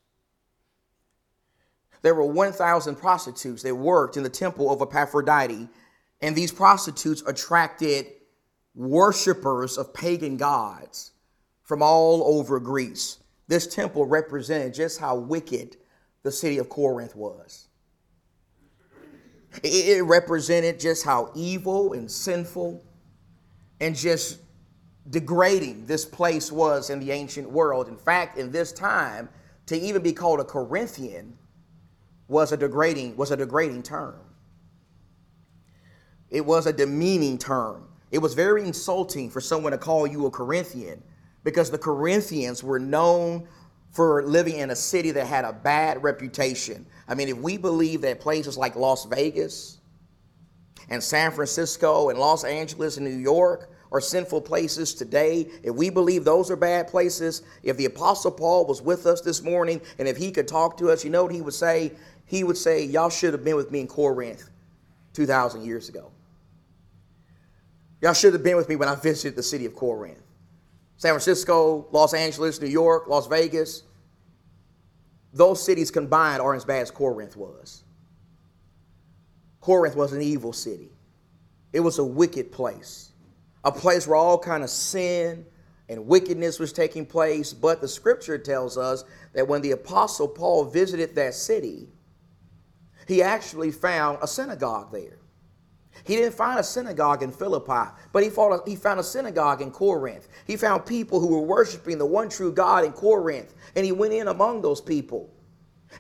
There 2.02 2.16
were 2.16 2.26
1,000 2.26 2.96
prostitutes 2.96 3.64
that 3.64 3.76
worked 3.76 4.18
in 4.18 4.24
the 4.24 4.30
temple 4.30 4.72
of 4.72 4.96
Aphrodite, 4.96 5.68
and 6.22 6.36
these 6.36 6.52
prostitutes 6.52 7.24
attracted 7.28 8.08
worshippers 8.76 9.78
of 9.78 9.94
pagan 9.94 10.38
gods 10.38 11.12
from 11.64 11.82
all 11.82 12.40
over 12.40 12.60
Greece. 12.60 13.18
This 13.48 13.68
temple 13.68 14.06
represented 14.06 14.74
just 14.74 15.00
how 15.00 15.16
wicked 15.16 15.78
the 16.24 16.32
city 16.32 16.58
of 16.58 16.70
Corinth 16.70 17.16
was. 17.16 17.69
It 19.64 20.04
represented 20.04 20.80
just 20.80 21.04
how 21.04 21.32
evil 21.36 21.94
and 21.94 22.10
sinful 22.10 22.84
and 23.80 23.96
just 23.96 24.40
degrading 25.10 25.86
this 25.86 26.06
place 26.06 26.52
was 26.52 26.90
in 26.90 27.00
the 27.00 27.12
ancient 27.12 27.50
world. 27.50 27.88
In 27.88 27.98
fact, 27.98 28.38
in 28.38 28.52
this 28.52 28.72
time, 28.72 29.30
to 29.66 29.78
even 29.78 30.02
be 30.02 30.14
called 30.14 30.40
a 30.40 30.44
Corinthian 30.44 31.38
was 32.28 32.52
a 32.52 32.58
degrading 32.58 33.16
was 33.16 33.32
a 33.32 33.38
degrading 33.38 33.84
term. 33.84 34.20
It 36.30 36.46
was 36.46 36.68
a 36.68 36.74
demeaning 36.74 37.38
term. 37.40 37.88
It 38.12 38.20
was 38.20 38.34
very 38.34 38.64
insulting 38.64 39.30
for 39.30 39.42
someone 39.42 39.72
to 39.72 39.78
call 39.78 40.06
you 40.06 40.26
a 40.28 40.32
Corinthian 40.32 41.02
because 41.44 41.72
the 41.72 41.78
Corinthians 41.78 42.64
were 42.64 42.80
known 42.80 43.48
for 43.92 44.24
living 44.24 44.58
in 44.58 44.70
a 44.70 44.76
city 44.76 45.12
that 45.12 45.26
had 45.26 45.46
a 45.46 45.54
bad 45.54 46.04
reputation. 46.04 46.86
I 47.08 47.16
mean, 47.16 47.30
if 47.30 47.38
we 47.38 47.58
believe 47.58 48.02
that 48.02 48.20
places 48.20 48.58
like 48.58 48.76
Las 48.76 49.06
Vegas 49.06 49.80
and 50.90 51.04
San 51.04 51.32
Francisco 51.32 52.10
and 52.10 52.20
Los 52.20 52.44
Angeles 52.44 52.98
and 52.98 53.06
New 53.06 53.18
York 53.18 53.72
are 53.92 54.00
sinful 54.00 54.42
places 54.42 54.94
today, 54.94 55.50
if 55.64 55.74
we 55.74 55.90
believe 55.90 56.24
those 56.24 56.52
are 56.52 56.56
bad 56.56 56.88
places, 56.88 57.42
if 57.64 57.78
the 57.78 57.86
Apostle 57.86 58.32
Paul 58.32 58.66
was 58.66 58.82
with 58.82 59.08
us 59.08 59.22
this 59.22 59.42
morning 59.42 59.82
and 59.98 60.08
if 60.08 60.18
he 60.18 60.32
could 60.32 60.48
talk 60.48 60.78
to 60.78 60.92
us, 60.92 61.04
you 61.04 61.10
know 61.10 61.24
what 61.24 61.34
he 61.34 61.42
would 61.42 61.54
say? 61.54 61.94
He 62.26 62.44
would 62.44 62.58
say, 62.58 62.84
Y'all 62.86 63.10
should 63.10 63.34
have 63.34 63.44
been 63.44 63.56
with 63.56 63.72
me 63.72 63.80
in 63.82 63.88
Corinth 63.88 64.52
2,000 65.14 65.66
years 65.66 65.90
ago. 65.90 66.12
Y'all 68.02 68.14
should 68.14 68.34
have 68.34 68.44
been 68.44 68.56
with 68.56 68.70
me 68.70 68.76
when 68.76 68.88
I 68.88 68.96
visited 68.96 69.36
the 69.36 69.44
city 69.44 69.66
of 69.66 69.76
Corinth. 69.76 70.22
San 71.00 71.12
Francisco, 71.12 71.88
Los 71.92 72.14
Angeles, 72.14 72.60
New 72.60 72.68
York, 72.68 73.08
Las 73.08 73.26
Vegas, 73.28 73.84
those 75.32 75.64
cities 75.64 75.92
combined 75.92 76.42
aren't 76.42 76.58
as 76.58 76.66
bad 76.66 76.82
as 76.82 76.92
Corinth 76.92 77.38
was. 77.38 77.86
Corinth 79.62 79.96
was 79.96 80.12
an 80.12 80.22
evil 80.22 80.52
city. 80.52 80.90
It 81.72 81.80
was 81.80 82.00
a 82.00 82.04
wicked 82.04 82.52
place, 82.52 83.14
a 83.64 83.72
place 83.72 84.08
where 84.08 84.18
all 84.18 84.38
kind 84.38 84.62
of 84.62 84.70
sin 84.70 85.46
and 85.88 86.06
wickedness 86.06 86.60
was 86.60 86.74
taking 86.74 87.06
place. 87.06 87.54
But 87.54 87.80
the 87.80 87.88
scripture 87.88 88.38
tells 88.38 88.78
us 88.78 89.06
that 89.32 89.48
when 89.48 89.62
the 89.62 89.72
apostle 89.72 90.28
Paul 90.28 90.66
visited 90.66 91.16
that 91.16 91.34
city, 91.34 91.88
he 93.08 93.24
actually 93.24 93.72
found 93.72 94.18
a 94.22 94.28
synagogue 94.28 94.92
there. 94.92 95.20
He 96.04 96.16
didn't 96.16 96.34
find 96.34 96.60
a 96.60 96.64
synagogue 96.64 97.24
in 97.24 97.32
Philippi, 97.32 97.92
but 98.14 98.24
he 98.24 98.30
found, 98.30 98.54
a, 98.54 98.70
he 98.70 98.76
found 98.76 99.00
a 99.00 99.04
synagogue 99.04 99.62
in 99.62 99.72
Corinth. 99.72 100.28
He 100.48 100.56
found 100.56 100.86
people 100.86 101.20
who 101.20 101.28
were 101.28 101.42
worshiping 101.42 101.98
the 101.98 102.06
one 102.06 102.30
true 102.30 102.52
God 102.52 102.86
in 102.86 102.94
Corinth, 102.94 103.54
and 103.76 103.86
he 103.86 103.92
went 103.92 104.14
in 104.14 104.28
among 104.28 104.62
those 104.62 104.82
people. 104.82 105.30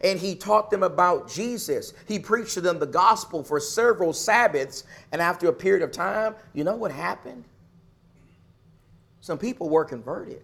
And 0.01 0.19
he 0.19 0.35
taught 0.35 0.69
them 0.69 0.83
about 0.83 1.29
Jesus. 1.29 1.93
He 2.07 2.19
preached 2.19 2.53
to 2.53 2.61
them 2.61 2.79
the 2.79 2.85
gospel 2.85 3.43
for 3.43 3.59
several 3.59 4.13
Sabbaths. 4.13 4.83
And 5.11 5.21
after 5.21 5.47
a 5.49 5.53
period 5.53 5.83
of 5.83 5.91
time, 5.91 6.35
you 6.53 6.63
know 6.63 6.75
what 6.75 6.91
happened? 6.91 7.43
Some 9.21 9.37
people 9.37 9.69
were 9.69 9.85
converted. 9.85 10.43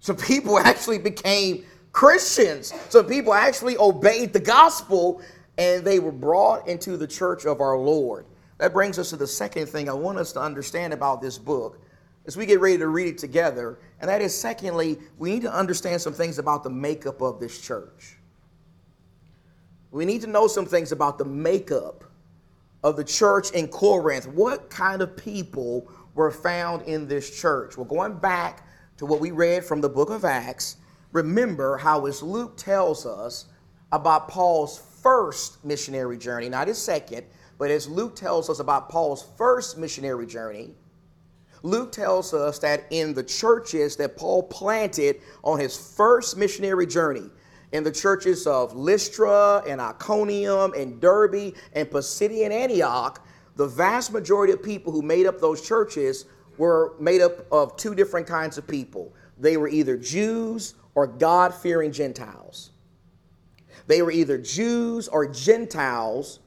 Some 0.00 0.16
people 0.16 0.58
actually 0.64 0.98
became 0.98 1.64
Christians. 1.92 2.72
Some 2.88 3.06
people 3.06 3.34
actually 3.34 3.76
obeyed 3.76 4.32
the 4.32 4.40
gospel 4.40 5.20
and 5.62 5.84
they 5.84 6.00
were 6.00 6.12
brought 6.12 6.66
into 6.66 6.96
the 6.96 7.06
church 7.06 7.44
of 7.44 7.60
our 7.60 7.78
Lord. 7.78 8.26
That 8.58 8.72
brings 8.72 8.98
us 8.98 9.10
to 9.10 9.16
the 9.16 9.28
second 9.28 9.68
thing 9.68 9.88
I 9.88 9.92
want 9.92 10.18
us 10.18 10.32
to 10.32 10.40
understand 10.40 10.92
about 10.92 11.22
this 11.22 11.38
book 11.38 11.78
as 12.26 12.36
we 12.36 12.46
get 12.46 12.60
ready 12.60 12.78
to 12.78 12.88
read 12.88 13.06
it 13.06 13.18
together. 13.18 13.78
And 14.00 14.08
that 14.08 14.20
is, 14.20 14.36
secondly, 14.36 14.98
we 15.18 15.30
need 15.30 15.42
to 15.42 15.54
understand 15.54 16.00
some 16.00 16.14
things 16.14 16.38
about 16.38 16.64
the 16.64 16.70
makeup 16.70 17.22
of 17.22 17.38
this 17.38 17.60
church. 17.60 18.16
We 19.92 20.04
need 20.04 20.20
to 20.22 20.26
know 20.26 20.48
some 20.48 20.66
things 20.66 20.90
about 20.90 21.16
the 21.16 21.24
makeup 21.24 22.04
of 22.82 22.96
the 22.96 23.04
church 23.04 23.52
in 23.52 23.68
Corinth. 23.68 24.26
What 24.26 24.68
kind 24.68 25.00
of 25.00 25.16
people 25.16 25.88
were 26.14 26.32
found 26.32 26.82
in 26.82 27.06
this 27.06 27.40
church? 27.40 27.76
Well, 27.76 27.86
going 27.86 28.14
back 28.14 28.66
to 28.96 29.06
what 29.06 29.20
we 29.20 29.30
read 29.30 29.64
from 29.64 29.80
the 29.80 29.88
book 29.88 30.10
of 30.10 30.24
Acts, 30.24 30.78
remember 31.12 31.76
how, 31.76 32.06
as 32.06 32.20
Luke 32.20 32.56
tells 32.56 33.06
us 33.06 33.46
about 33.92 34.26
Paul's 34.28 34.78
first 35.02 35.64
missionary 35.64 36.16
journey, 36.16 36.48
not 36.48 36.68
his 36.68 36.78
second, 36.78 37.26
but 37.58 37.70
as 37.70 37.88
Luke 37.88 38.16
tells 38.16 38.48
us 38.48 38.60
about 38.60 38.88
Paul's 38.88 39.24
first 39.36 39.78
missionary 39.78 40.26
journey, 40.26 40.74
Luke 41.62 41.92
tells 41.92 42.34
us 42.34 42.58
that 42.60 42.84
in 42.90 43.14
the 43.14 43.22
churches 43.22 43.96
that 43.96 44.16
Paul 44.16 44.42
planted 44.44 45.20
on 45.44 45.60
his 45.60 45.76
first 45.76 46.36
missionary 46.36 46.86
journey, 46.86 47.30
in 47.72 47.82
the 47.84 47.90
churches 47.90 48.46
of 48.46 48.74
Lystra 48.74 49.62
and 49.66 49.80
Iconium 49.80 50.74
and 50.74 51.00
Derbe 51.00 51.54
and 51.72 51.88
Pisidian 51.88 52.50
Antioch, 52.50 53.26
the 53.56 53.66
vast 53.66 54.12
majority 54.12 54.52
of 54.52 54.62
people 54.62 54.92
who 54.92 55.02
made 55.02 55.26
up 55.26 55.40
those 55.40 55.66
churches 55.66 56.26
were 56.58 56.94
made 57.00 57.22
up 57.22 57.46
of 57.50 57.76
two 57.76 57.94
different 57.94 58.26
kinds 58.26 58.58
of 58.58 58.66
people. 58.66 59.14
They 59.38 59.56
were 59.56 59.68
either 59.68 59.96
Jews 59.96 60.74
or 60.94 61.06
God 61.06 61.54
fearing 61.54 61.92
Gentiles. 61.92 62.71
They 63.92 64.00
were 64.00 64.10
either 64.10 64.38
Jews 64.38 65.06
or 65.06 65.26
Gentiles 65.26 66.40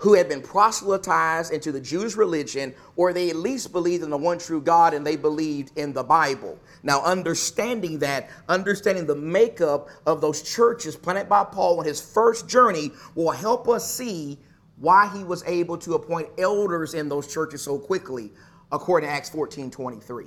who 0.00 0.12
had 0.12 0.28
been 0.28 0.42
proselytized 0.42 1.50
into 1.50 1.72
the 1.72 1.80
Jewish 1.80 2.16
religion, 2.16 2.74
or 2.96 3.14
they 3.14 3.30
at 3.30 3.36
least 3.36 3.72
believed 3.72 4.04
in 4.04 4.10
the 4.10 4.18
one 4.18 4.38
true 4.38 4.60
God 4.60 4.92
and 4.92 5.06
they 5.06 5.16
believed 5.16 5.72
in 5.78 5.94
the 5.94 6.02
Bible. 6.02 6.58
Now, 6.82 7.00
understanding 7.00 7.98
that, 8.00 8.28
understanding 8.46 9.06
the 9.06 9.16
makeup 9.16 9.88
of 10.04 10.20
those 10.20 10.42
churches 10.42 10.94
planted 10.94 11.30
by 11.30 11.44
Paul 11.44 11.78
on 11.78 11.86
his 11.86 11.98
first 11.98 12.46
journey 12.46 12.90
will 13.14 13.30
help 13.30 13.70
us 13.70 13.90
see 13.90 14.38
why 14.76 15.10
he 15.16 15.24
was 15.24 15.42
able 15.44 15.78
to 15.78 15.94
appoint 15.94 16.28
elders 16.36 16.92
in 16.92 17.08
those 17.08 17.26
churches 17.26 17.62
so 17.62 17.78
quickly, 17.78 18.30
according 18.70 19.08
to 19.08 19.14
Acts 19.14 19.30
14 19.30 19.70
23. 19.70 20.26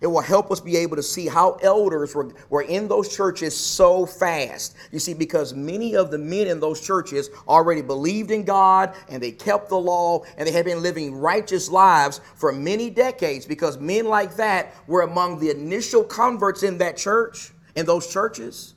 It 0.00 0.06
will 0.06 0.20
help 0.20 0.50
us 0.50 0.60
be 0.60 0.76
able 0.76 0.96
to 0.96 1.02
see 1.02 1.26
how 1.26 1.52
elders 1.62 2.14
were, 2.14 2.30
were 2.50 2.62
in 2.62 2.86
those 2.86 3.14
churches 3.14 3.56
so 3.56 4.04
fast. 4.04 4.76
You 4.92 4.98
see, 4.98 5.14
because 5.14 5.54
many 5.54 5.96
of 5.96 6.10
the 6.10 6.18
men 6.18 6.48
in 6.48 6.60
those 6.60 6.80
churches 6.80 7.30
already 7.48 7.80
believed 7.80 8.30
in 8.30 8.44
God 8.44 8.94
and 9.08 9.22
they 9.22 9.32
kept 9.32 9.68
the 9.70 9.78
law 9.78 10.22
and 10.36 10.46
they 10.46 10.52
had 10.52 10.66
been 10.66 10.82
living 10.82 11.14
righteous 11.14 11.70
lives 11.70 12.20
for 12.34 12.52
many 12.52 12.90
decades 12.90 13.46
because 13.46 13.78
men 13.78 14.06
like 14.06 14.36
that 14.36 14.74
were 14.86 15.02
among 15.02 15.38
the 15.38 15.50
initial 15.50 16.04
converts 16.04 16.62
in 16.62 16.78
that 16.78 16.96
church, 16.96 17.52
in 17.74 17.86
those 17.86 18.12
churches. 18.12 18.74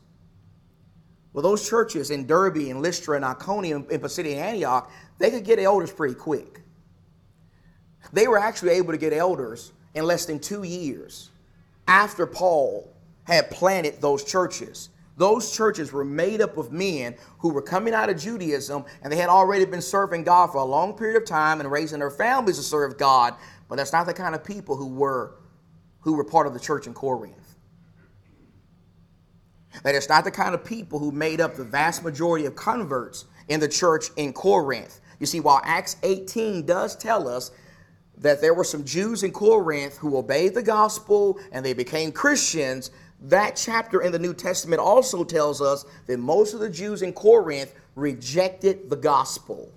Well, 1.34 1.44
those 1.44 1.68
churches 1.68 2.12
in 2.12 2.26
Derbe 2.26 2.70
and 2.70 2.82
Lystra 2.82 3.16
and 3.18 3.26
Iconium 3.26 3.86
and 3.92 4.02
Pisidian 4.02 4.38
Antioch, 4.38 4.92
they 5.20 5.30
could 5.30 5.44
get 5.44 5.60
elders 5.60 5.92
pretty 5.92 6.16
quick. 6.16 6.62
They 8.14 8.28
were 8.28 8.40
actually 8.40 8.72
able 8.72 8.94
to 8.94 8.98
get 8.98 9.14
elders 9.14 9.74
in 9.94 10.06
less 10.06 10.26
than 10.26 10.40
two 10.40 10.64
years 10.64 11.30
after 11.88 12.26
Paul 12.26 12.94
had 13.24 13.50
planted 13.50 14.02
those 14.02 14.24
churches. 14.24 14.90
Those 15.18 15.52
churches 15.52 15.92
were 15.92 16.06
made 16.06 16.40
up 16.40 16.58
of 16.58 16.72
men 16.72 17.16
who 17.40 17.50
were 17.50 17.62
coming 17.62 17.94
out 17.94 18.10
of 18.10 18.18
Judaism 18.18 18.86
and 19.04 19.12
they 19.12 19.18
had 19.18 19.28
already 19.30 19.66
been 19.66 19.82
serving 19.82 20.24
God 20.24 20.52
for 20.52 20.60
a 20.60 20.66
long 20.66 20.94
period 20.94 21.18
of 21.18 21.28
time 21.28 21.60
and 21.60 21.70
raising 21.70 22.00
their 22.00 22.10
families 22.10 22.58
to 22.58 22.64
serve 22.64 22.98
God. 22.98 23.36
But 23.68 23.76
that's 23.76 23.92
not 23.92 24.06
the 24.06 24.14
kind 24.14 24.34
of 24.34 24.44
people 24.44 24.76
who 24.76 24.88
were 24.88 25.36
who 26.02 26.14
were 26.14 26.24
part 26.24 26.48
of 26.48 26.54
the 26.54 26.60
church 26.60 26.88
in 26.88 26.94
Corinth. 26.94 27.56
That 29.84 29.96
it's 29.96 30.10
not 30.10 30.24
the 30.24 30.32
kind 30.32 30.56
of 30.56 30.64
people 30.64 31.00
who 31.00 31.12
made 31.12 31.42
up 31.42 31.56
the 31.56 31.66
vast 31.66 32.04
majority 32.04 32.46
of 32.46 32.56
converts 32.56 33.26
in 33.50 33.60
the 33.60 33.68
church 33.68 34.06
in 34.16 34.32
Corinth. 34.32 35.02
You 35.20 35.26
see, 35.26 35.42
while 35.42 35.62
Acts 35.66 35.98
18 36.04 36.66
does 36.66 36.96
tell 36.96 37.28
us 37.28 37.52
that 38.20 38.42
there 38.42 38.54
were 38.54 38.64
some 38.64 38.84
Jews 38.84 39.24
in 39.24 39.32
Corinth 39.32 39.98
who 39.98 40.18
obeyed 40.18 40.54
the 40.54 40.64
gospel 40.64 41.40
and 41.52 41.66
they 41.66 41.74
became 41.74 42.12
Christians, 42.12 42.92
that 43.22 43.56
chapter 43.56 44.02
in 44.02 44.12
the 44.12 44.20
New 44.20 44.34
Testament 44.34 44.82
also 44.82 45.24
tells 45.24 45.62
us 45.62 45.86
that 46.06 46.20
most 46.20 46.54
of 46.54 46.60
the 46.60 46.70
Jews 46.70 47.02
in 47.02 47.14
Corinth 47.14 47.74
rejected 47.96 48.90
the 48.90 48.96
gospel. 48.96 49.72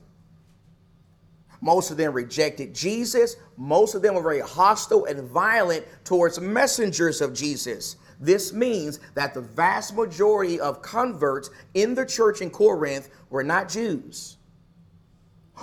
Most 1.60 1.92
of 1.92 1.96
them 1.96 2.12
rejected 2.12 2.74
Jesus. 2.74 3.36
Most 3.56 3.94
of 3.94 4.02
them 4.02 4.14
were 4.14 4.22
very 4.22 4.40
hostile 4.40 5.04
and 5.04 5.22
violent 5.22 5.84
towards 6.04 6.40
messengers 6.40 7.20
of 7.20 7.32
Jesus. 7.32 7.96
This 8.20 8.52
means 8.52 8.98
that 9.14 9.34
the 9.34 9.40
vast 9.40 9.94
majority 9.94 10.58
of 10.58 10.82
converts 10.82 11.50
in 11.74 11.94
the 11.94 12.04
church 12.04 12.40
in 12.40 12.50
Corinth 12.50 13.08
were 13.30 13.44
not 13.44 13.68
Jews 13.68 14.38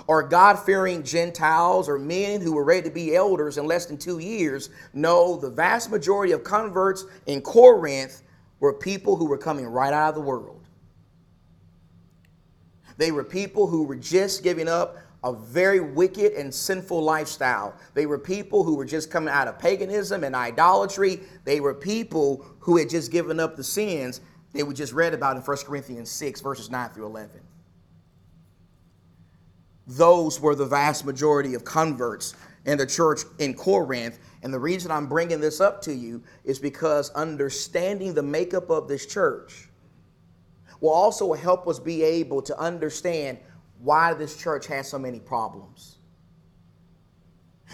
or 0.06 0.22
God 0.22 0.58
fearing 0.58 1.02
Gentiles 1.02 1.88
or 1.88 1.98
men 1.98 2.40
who 2.40 2.52
were 2.52 2.64
ready 2.64 2.82
to 2.82 2.90
be 2.90 3.14
elders 3.14 3.58
in 3.58 3.66
less 3.66 3.86
than 3.86 3.98
two 3.98 4.18
years. 4.18 4.70
No, 4.92 5.36
the 5.36 5.50
vast 5.50 5.90
majority 5.90 6.32
of 6.32 6.44
converts 6.44 7.04
in 7.26 7.40
Corinth 7.40 8.22
were 8.60 8.72
people 8.72 9.16
who 9.16 9.26
were 9.26 9.38
coming 9.38 9.66
right 9.66 9.92
out 9.92 10.10
of 10.10 10.14
the 10.14 10.20
world. 10.20 10.66
They 12.96 13.12
were 13.12 13.24
people 13.24 13.66
who 13.66 13.84
were 13.84 13.96
just 13.96 14.42
giving 14.42 14.68
up 14.68 14.98
a 15.22 15.32
very 15.32 15.80
wicked 15.80 16.32
and 16.32 16.52
sinful 16.52 17.02
lifestyle. 17.02 17.74
They 17.94 18.06
were 18.06 18.18
people 18.18 18.64
who 18.64 18.74
were 18.74 18.84
just 18.84 19.10
coming 19.10 19.32
out 19.32 19.48
of 19.48 19.58
paganism 19.58 20.24
and 20.24 20.34
idolatry. 20.34 21.20
They 21.44 21.60
were 21.60 21.74
people 21.74 22.46
who 22.58 22.76
had 22.76 22.88
just 22.88 23.10
given 23.10 23.40
up 23.40 23.56
the 23.56 23.64
sins 23.64 24.20
they 24.52 24.62
were 24.62 24.72
just 24.72 24.92
read 24.92 25.14
about 25.14 25.36
in 25.36 25.42
1 25.42 25.56
Corinthians 25.58 26.10
6, 26.10 26.40
verses 26.40 26.70
9 26.70 26.90
through 26.90 27.06
11 27.06 27.40
those 29.90 30.40
were 30.40 30.54
the 30.54 30.66
vast 30.66 31.04
majority 31.04 31.54
of 31.54 31.64
converts 31.64 32.36
in 32.64 32.78
the 32.78 32.86
church 32.86 33.22
in 33.38 33.54
Corinth. 33.54 34.20
And 34.42 34.54
the 34.54 34.58
reason 34.58 34.90
I'm 34.92 35.08
bringing 35.08 35.40
this 35.40 35.60
up 35.60 35.82
to 35.82 35.92
you 35.92 36.22
is 36.44 36.60
because 36.60 37.10
understanding 37.10 38.14
the 38.14 38.22
makeup 38.22 38.70
of 38.70 38.86
this 38.86 39.04
church 39.04 39.68
will 40.80 40.90
also 40.90 41.32
help 41.32 41.66
us 41.66 41.80
be 41.80 42.04
able 42.04 42.40
to 42.42 42.56
understand 42.58 43.38
why 43.80 44.14
this 44.14 44.36
church 44.36 44.68
has 44.68 44.88
so 44.88 44.98
many 44.98 45.18
problems. 45.18 45.96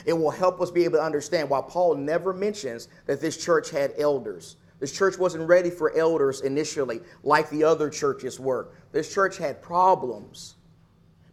It 0.06 0.14
will 0.14 0.30
help 0.30 0.60
us 0.62 0.70
be 0.70 0.84
able 0.84 0.96
to 0.96 1.04
understand 1.04 1.50
why 1.50 1.60
Paul 1.68 1.96
never 1.96 2.32
mentions 2.32 2.88
that 3.04 3.20
this 3.20 3.36
church 3.36 3.70
had 3.70 3.92
elders. 3.98 4.56
This 4.80 4.92
church 4.92 5.18
wasn't 5.18 5.48
ready 5.48 5.70
for 5.70 5.94
elders 5.96 6.40
initially, 6.40 7.00
like 7.22 7.50
the 7.50 7.64
other 7.64 7.90
churches 7.90 8.40
were. 8.40 8.68
This 8.92 9.12
church 9.12 9.36
had 9.36 9.60
problems 9.60 10.56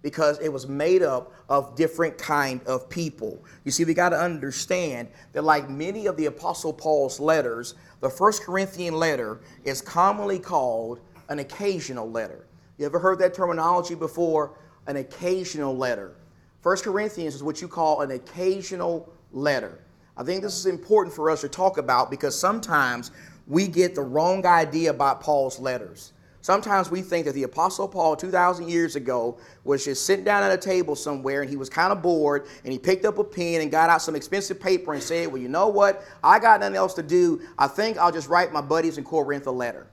because 0.04 0.38
it 0.40 0.50
was 0.54 0.68
made 0.68 1.02
up 1.02 1.34
of 1.50 1.76
different 1.76 2.18
kind 2.20 2.62
of 2.68 2.88
people. 2.90 3.44
You 3.64 3.72
see, 3.72 3.86
we 3.86 3.96
got 3.96 4.10
to 4.10 4.20
understand 4.20 5.08
that 5.32 5.44
like 5.44 5.70
many 5.70 6.06
of 6.06 6.16
the 6.18 6.28
apostle 6.28 6.74
Paul's 6.74 7.20
letters, 7.20 7.74
the 8.02 8.10
First 8.10 8.44
Corinthian 8.44 8.94
letter 8.94 9.40
is 9.64 9.82
commonly 9.82 10.38
called 10.38 11.00
an 11.30 11.40
occasional 11.40 12.12
letter. 12.12 12.46
You 12.78 12.86
ever 12.86 13.00
heard 13.00 13.18
that 13.20 13.34
terminology 13.34 13.96
before? 13.96 14.58
An 14.88 14.98
occasional 14.98 15.76
letter. 15.76 16.16
First 16.62 16.84
Corinthians 16.84 17.34
is 17.34 17.42
what 17.42 17.62
you 17.62 17.68
call 17.68 18.02
an 18.02 18.12
occasional 18.12 19.12
letter. 19.32 19.80
I 20.18 20.24
think 20.24 20.44
this 20.44 20.58
is 20.58 20.66
important 20.66 21.16
for 21.16 21.30
us 21.30 21.42
to 21.42 21.50
talk 21.50 21.78
about 21.78 22.12
because 22.12 22.38
sometimes 22.38 23.12
we 23.48 23.68
get 23.68 23.96
the 23.96 24.02
wrong 24.02 24.46
idea 24.46 24.90
about 24.92 25.22
Paul's 25.22 25.60
letters. 25.60 26.14
Sometimes 26.44 26.92
we 26.92 27.02
think 27.02 27.26
that 27.26 27.36
the 27.36 27.44
Apostle 27.44 27.88
Paul 27.88 28.18
2,000 28.18 28.68
years 28.68 28.98
ago 28.98 29.38
was 29.64 29.86
just 29.86 30.06
sitting 30.06 30.26
down 30.26 30.44
at 30.44 30.52
a 30.52 30.58
table 30.58 30.94
somewhere 30.94 31.40
and 31.40 31.50
he 31.50 31.56
was 31.56 31.70
kind 31.70 31.94
of 31.94 32.02
bored 32.02 32.48
and 32.66 32.74
he 32.74 32.78
picked 32.78 33.06
up 33.06 33.18
a 33.18 33.24
pen 33.24 33.62
and 33.62 33.72
got 33.72 33.90
out 33.90 34.02
some 34.02 34.14
expensive 34.14 34.60
paper 34.60 34.94
and 34.94 35.02
said, 35.02 35.30
Well, 35.30 35.42
you 35.42 35.48
know 35.48 35.70
what? 35.70 36.04
I 36.22 36.40
got 36.40 36.60
nothing 36.60 36.76
else 36.76 36.96
to 36.96 37.02
do. 37.02 37.40
I 37.58 37.68
think 37.68 37.98
I'll 37.98 38.12
just 38.12 38.28
write 38.28 38.52
my 38.52 38.60
buddies 38.60 38.98
in 38.98 39.06
Corinth 39.06 39.48
a 39.48 39.52
letter. 39.52 39.88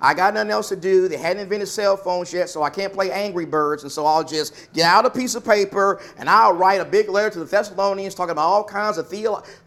I 0.00 0.14
got 0.14 0.32
nothing 0.32 0.50
else 0.50 0.70
to 0.70 0.76
do. 0.76 1.06
They 1.06 1.18
hadn't 1.18 1.42
invented 1.42 1.68
cell 1.68 1.98
phones 1.98 2.32
yet, 2.32 2.48
so 2.48 2.62
I 2.62 2.70
can't 2.70 2.94
play 2.94 3.12
Angry 3.12 3.44
Birds. 3.44 3.82
And 3.82 3.92
so 3.92 4.06
I'll 4.06 4.24
just 4.24 4.72
get 4.72 4.86
out 4.86 5.04
a 5.04 5.10
piece 5.10 5.34
of 5.34 5.44
paper 5.44 6.00
and 6.16 6.30
I'll 6.30 6.54
write 6.54 6.80
a 6.80 6.86
big 6.86 7.10
letter 7.10 7.28
to 7.28 7.40
the 7.40 7.44
Thessalonians 7.44 8.14
talking 8.14 8.32
about 8.32 8.46
all 8.46 8.64
kinds 8.64 8.96
of 8.96 9.12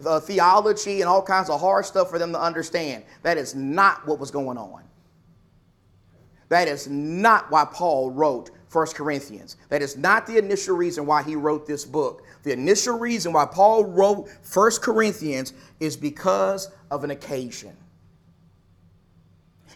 uh, 0.03 0.19
theology 0.19 1.01
and 1.01 1.07
all 1.07 1.21
kinds 1.21 1.51
of 1.51 1.61
hard 1.61 1.85
stuff 1.85 2.09
for 2.09 2.17
them 2.17 2.31
to 2.31 2.41
understand. 2.41 3.03
That 3.21 3.37
is 3.37 3.53
not 3.53 4.07
what 4.07 4.17
was 4.17 4.31
going 4.31 4.57
on. 4.57 4.81
That 6.55 6.69
is 6.69 6.87
not 6.87 7.51
why 7.51 7.65
Paul 7.65 8.11
wrote 8.11 8.49
1 8.71 8.87
Corinthians. 8.95 9.57
That 9.67 9.81
is 9.81 9.97
not 9.97 10.25
the 10.25 10.37
initial 10.37 10.77
reason 10.77 11.05
why 11.05 11.21
he 11.21 11.35
wrote 11.35 11.67
this 11.67 11.83
book. 11.83 12.23
The 12.43 12.53
initial 12.53 12.97
reason 12.97 13.33
why 13.33 13.45
Paul 13.45 13.83
wrote 13.83 14.29
1 14.53 14.71
Corinthians 14.81 15.51
is 15.81 15.97
because 15.97 16.71
of 16.89 17.03
an 17.03 17.11
occasion. 17.11 17.75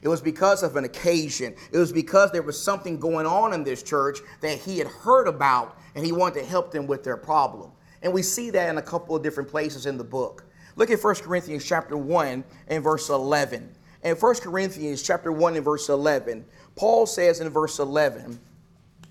It 0.02 0.08
was 0.08 0.22
because 0.22 0.64
of 0.64 0.78
an 0.78 0.86
occasion. 0.86 1.54
It 1.74 1.78
was 1.78 1.92
because 1.92 2.32
there 2.32 2.44
was 2.44 2.58
something 2.58 2.98
going 2.98 3.26
on 3.26 3.52
in 3.52 3.66
this 3.66 3.84
church 3.84 4.20
that 4.40 4.58
he 4.58 4.78
had 4.78 4.88
heard 4.88 5.28
about 5.28 5.78
and 5.96 6.06
he 6.06 6.14
wanted 6.14 6.40
to 6.40 6.46
help 6.46 6.72
them 6.72 6.88
with 6.88 7.04
their 7.04 7.18
problem. 7.18 7.74
And 8.04 8.14
we 8.14 8.22
see 8.22 8.52
that 8.52 8.70
in 8.70 8.78
a 8.78 8.82
couple 8.82 9.18
of 9.18 9.22
different 9.22 9.50
places 9.50 9.86
in 9.86 9.98
the 9.98 10.06
book. 10.06 10.46
Look 10.78 10.92
at 10.92 11.04
1 11.04 11.16
Corinthians 11.16 11.66
chapter 11.66 11.98
1 11.98 12.42
and 12.70 12.82
verse 12.82 13.10
11. 13.10 13.76
In 14.02 14.16
1 14.16 14.36
Corinthians 14.36 15.04
chapter 15.04 15.30
1 15.30 15.56
and 15.58 15.66
verse 15.66 15.90
11, 15.90 16.46
Paul 16.80 17.06
says 17.06 17.42
in 17.42 17.50
verse 17.50 17.80
11, 17.80 18.40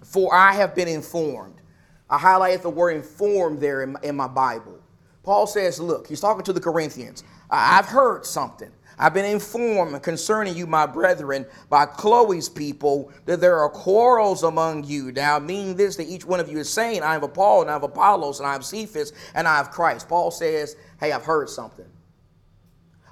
For 0.02 0.34
I 0.34 0.54
have 0.54 0.74
been 0.74 0.88
informed. 0.88 1.56
I 2.08 2.16
highlighted 2.16 2.62
the 2.62 2.70
word 2.70 2.92
informed 2.92 3.60
there 3.60 3.82
in 3.82 3.92
my, 3.92 4.00
in 4.02 4.16
my 4.16 4.26
Bible. 4.26 4.80
Paul 5.22 5.46
says, 5.46 5.78
Look, 5.78 6.06
he's 6.06 6.22
talking 6.22 6.42
to 6.44 6.54
the 6.54 6.62
Corinthians. 6.62 7.24
I've 7.50 7.84
heard 7.84 8.24
something. 8.24 8.70
I've 8.98 9.12
been 9.12 9.26
informed 9.26 10.02
concerning 10.02 10.56
you, 10.56 10.66
my 10.66 10.86
brethren, 10.86 11.44
by 11.68 11.84
Chloe's 11.84 12.48
people, 12.48 13.12
that 13.26 13.42
there 13.42 13.58
are 13.58 13.68
quarrels 13.68 14.44
among 14.44 14.84
you. 14.84 15.12
Now, 15.12 15.38
meaning 15.38 15.76
this, 15.76 15.96
that 15.96 16.08
each 16.08 16.24
one 16.24 16.40
of 16.40 16.50
you 16.50 16.56
is 16.56 16.70
saying, 16.70 17.02
I 17.02 17.12
have 17.12 17.34
Paul, 17.34 17.60
and 17.60 17.70
I 17.70 17.74
have 17.74 17.82
Apollos, 17.82 18.40
and 18.40 18.48
I 18.48 18.54
have 18.54 18.64
Cephas, 18.64 19.12
and 19.34 19.46
I 19.46 19.58
have 19.58 19.70
Christ. 19.70 20.08
Paul 20.08 20.30
says, 20.30 20.74
Hey, 20.98 21.12
I've 21.12 21.26
heard 21.26 21.50
something. 21.50 21.84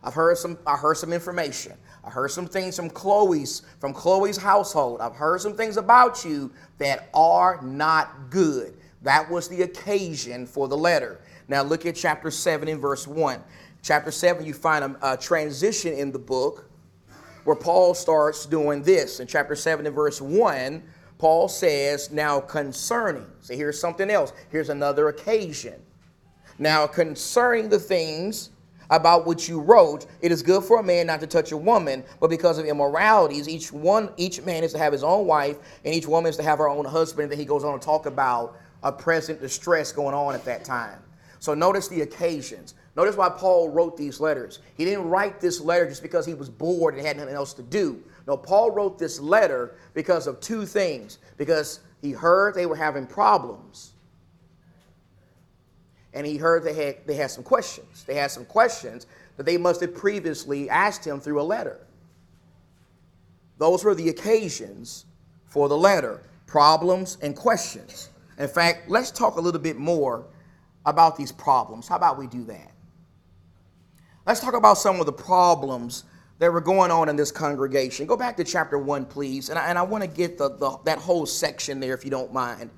I've 0.03 0.15
heard 0.15 0.39
some, 0.39 0.57
I 0.67 0.77
heard 0.77 0.97
some 0.97 1.13
information. 1.13 1.75
I 2.07 2.11
heard 2.11 2.31
some 2.31 2.47
things 2.47 2.77
from 2.77 2.89
Chloe's, 2.89 3.63
from 3.81 3.93
Chloe's 3.93 4.37
household. 4.37 5.01
I've 5.01 5.17
heard 5.17 5.41
some 5.41 5.57
things 5.57 5.77
about 5.77 6.25
you 6.25 6.53
that 6.79 7.09
are 7.13 7.61
not 7.63 8.31
good. 8.31 8.77
That 9.03 9.29
was 9.29 9.49
the 9.49 9.63
occasion 9.63 10.47
for 10.47 10.69
the 10.69 10.77
letter. 10.77 11.21
Now 11.49 11.63
look 11.63 11.85
at 11.85 11.97
chapter 11.97 12.31
7 12.31 12.69
and 12.69 12.81
verse 12.81 13.09
1. 13.09 13.43
Chapter 13.83 14.13
7, 14.13 14.47
you 14.47 14.55
find 14.55 14.85
a, 14.85 15.15
a 15.15 15.17
transition 15.17 15.93
in 15.95 16.13
the 16.13 16.19
book 16.19 16.71
where 17.45 17.57
Paul 17.57 17.95
starts 17.95 18.47
doing 18.47 18.83
this. 18.83 19.19
In 19.21 19.27
chapter 19.27 19.57
7 19.57 19.85
and 19.85 19.95
verse 19.95 20.21
1, 20.21 20.83
Paul 21.19 21.49
says, 21.49 22.11
Now 22.13 22.41
concerning, 22.41 23.27
so 23.41 23.55
here's 23.55 23.81
something 23.81 24.11
else. 24.11 24.33
Here's 24.51 24.69
another 24.69 25.09
occasion. 25.09 25.75
Now 26.59 26.87
concerning 26.87 27.69
the 27.69 27.79
things 27.79 28.51
about 28.91 29.27
which 29.27 29.49
you 29.49 29.61
wrote, 29.61 30.07
it 30.21 30.33
is 30.33 30.43
good 30.43 30.65
for 30.65 30.81
a 30.81 30.83
man 30.83 31.07
not 31.07 31.21
to 31.21 31.27
touch 31.27 31.53
a 31.53 31.57
woman, 31.57 32.05
but 32.21 32.31
because 32.31 32.59
of 32.59 32.67
immoralities, 32.67 33.49
each 33.49 33.73
one, 33.73 34.11
each 34.17 34.43
man 34.43 34.65
is 34.65 34.73
to 34.73 34.79
have 34.79 34.93
his 34.93 35.03
own 35.03 35.27
wife, 35.27 35.59
and 35.85 35.95
each 35.95 36.07
woman 36.07 36.31
is 36.31 36.37
to 36.37 36.43
have 36.43 36.59
her 36.59 36.69
own 36.69 36.85
husband. 36.85 37.31
Then 37.31 37.39
he 37.39 37.45
goes 37.45 37.65
on 37.65 37.79
to 37.79 37.85
talk 37.85 38.07
about 38.07 38.57
a 38.83 38.93
present 38.93 39.41
distress 39.41 39.93
going 39.93 40.15
on 40.15 40.35
at 40.35 40.45
that 40.45 40.65
time. 40.65 41.01
So 41.39 41.55
notice 41.55 41.89
the 41.89 42.01
occasions. 42.03 42.75
Notice 42.97 43.17
why 43.17 43.29
Paul 43.29 43.69
wrote 43.69 43.97
these 43.97 44.21
letters. 44.21 44.61
He 44.77 44.85
didn't 44.85 45.09
write 45.09 45.41
this 45.41 45.61
letter 45.61 45.87
just 45.87 46.03
because 46.03 46.25
he 46.25 46.35
was 46.35 46.49
bored 46.49 46.95
and 46.95 47.07
had 47.07 47.17
nothing 47.19 47.35
else 47.35 47.53
to 47.55 47.63
do. 47.63 48.03
No, 48.27 48.37
Paul 48.37 48.71
wrote 48.71 48.99
this 48.99 49.21
letter 49.21 49.77
because 49.93 50.27
of 50.27 50.41
two 50.41 50.65
things. 50.65 51.19
Because 51.37 51.81
he 52.01 52.13
heard 52.13 52.55
they 52.55 52.67
were 52.67 52.77
having 52.77 53.07
problems. 53.07 53.93
And 56.17 56.27
he 56.27 56.39
heard 56.39 56.65
they 56.65 56.73
had, 56.73 57.07
they 57.07 57.15
had 57.15 57.31
some 57.31 57.45
questions. 57.45 58.05
They 58.05 58.15
had 58.15 58.31
some 58.31 58.47
questions 58.47 59.07
that 59.37 59.45
they 59.45 59.59
must 59.59 59.83
have 59.83 59.95
previously 59.95 60.71
asked 60.71 61.07
him 61.07 61.21
through 61.21 61.43
a 61.43 61.45
letter. 61.45 61.79
Those 63.59 63.85
were 63.85 63.95
the 63.95 64.09
occasions 64.09 65.05
for 65.45 65.69
the 65.69 65.77
letter 65.77 66.23
problems 66.47 67.19
and 67.21 67.37
questions. 67.37 68.09
In 68.39 68.49
fact, 68.49 68.89
let's 68.89 69.11
talk 69.11 69.37
a 69.37 69.41
little 69.41 69.61
bit 69.61 69.77
more 69.77 70.25
about 70.87 71.19
these 71.19 71.33
problems. 71.33 71.87
How 71.87 71.97
about 71.97 72.17
we 72.17 72.27
do 72.27 72.45
that? 72.45 72.73
Let's 74.27 74.41
talk 74.41 74.55
about 74.55 74.79
some 74.79 74.99
of 75.01 75.05
the 75.05 75.13
problems 75.13 76.05
that 76.39 76.51
were 76.51 76.63
going 76.63 76.91
on 76.91 77.11
in 77.11 77.17
this 77.17 77.31
congregation. 77.31 78.07
Go 78.07 78.17
back 78.17 78.39
to 78.39 78.45
chapter 78.45 78.79
1, 78.79 79.05
please. 79.05 79.51
And 79.51 79.59
I, 79.59 79.69
and 79.69 79.79
I 79.79 79.83
want 79.83 80.03
to 80.03 80.09
get 80.09 80.39
the, 80.39 80.49
the, 80.57 80.79
that 80.85 80.99
whole 80.99 81.27
section 81.27 81.79
there, 81.79 81.93
if 81.93 82.05
you 82.05 82.11
don't 82.11 82.33
mind. 82.33 82.71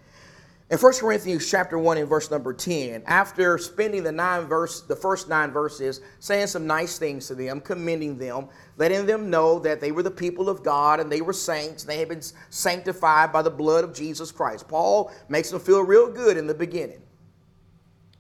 In 0.71 0.77
1 0.77 0.93
Corinthians 1.01 1.51
chapter 1.51 1.79
1 1.79 1.97
and 1.97 2.09
verse 2.09 2.31
number 2.31 2.53
10, 2.53 3.05
after 3.07 3.57
spending 3.57 4.03
the 4.03 4.13
nine 4.13 4.45
verse, 4.45 4.83
the 4.83 4.95
first 4.95 5.27
nine 5.27 5.51
verses, 5.51 6.03
saying 6.19 6.49
some 6.49 6.67
nice 6.67 6.99
things 6.99 7.27
to 7.29 7.35
them, 7.35 7.59
commending 7.63 8.19
them, 8.19 8.49
letting 8.77 9.07
them 9.07 9.31
know 9.31 9.59
that 9.61 9.81
they 9.81 9.93
were 9.93 10.03
the 10.03 10.11
people 10.11 10.51
of 10.51 10.63
God 10.63 11.01
and 11.01 11.11
they 11.11 11.23
were 11.23 11.33
saints, 11.33 11.85
they 11.85 11.99
had 11.99 12.11
been 12.11 12.21
sanctified 12.51 13.33
by 13.33 13.41
the 13.41 13.51
blood 13.51 13.83
of 13.83 13.95
Jesus 13.95 14.31
Christ. 14.31 14.69
Paul 14.69 15.11
makes 15.31 15.51
them 15.51 15.59
feel 15.59 15.81
real 15.81 16.13
good 16.13 16.37
in 16.37 16.47
the 16.47 16.55
beginning. 16.55 17.01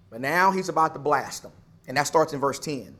But 0.08 0.22
now 0.22 0.50
he's 0.50 0.70
about 0.70 0.94
to 0.94 1.00
blast 1.00 1.42
them. 1.42 1.52
And 1.86 1.98
that 1.98 2.06
starts 2.06 2.32
in 2.32 2.40
verse 2.40 2.58
10 2.58 2.96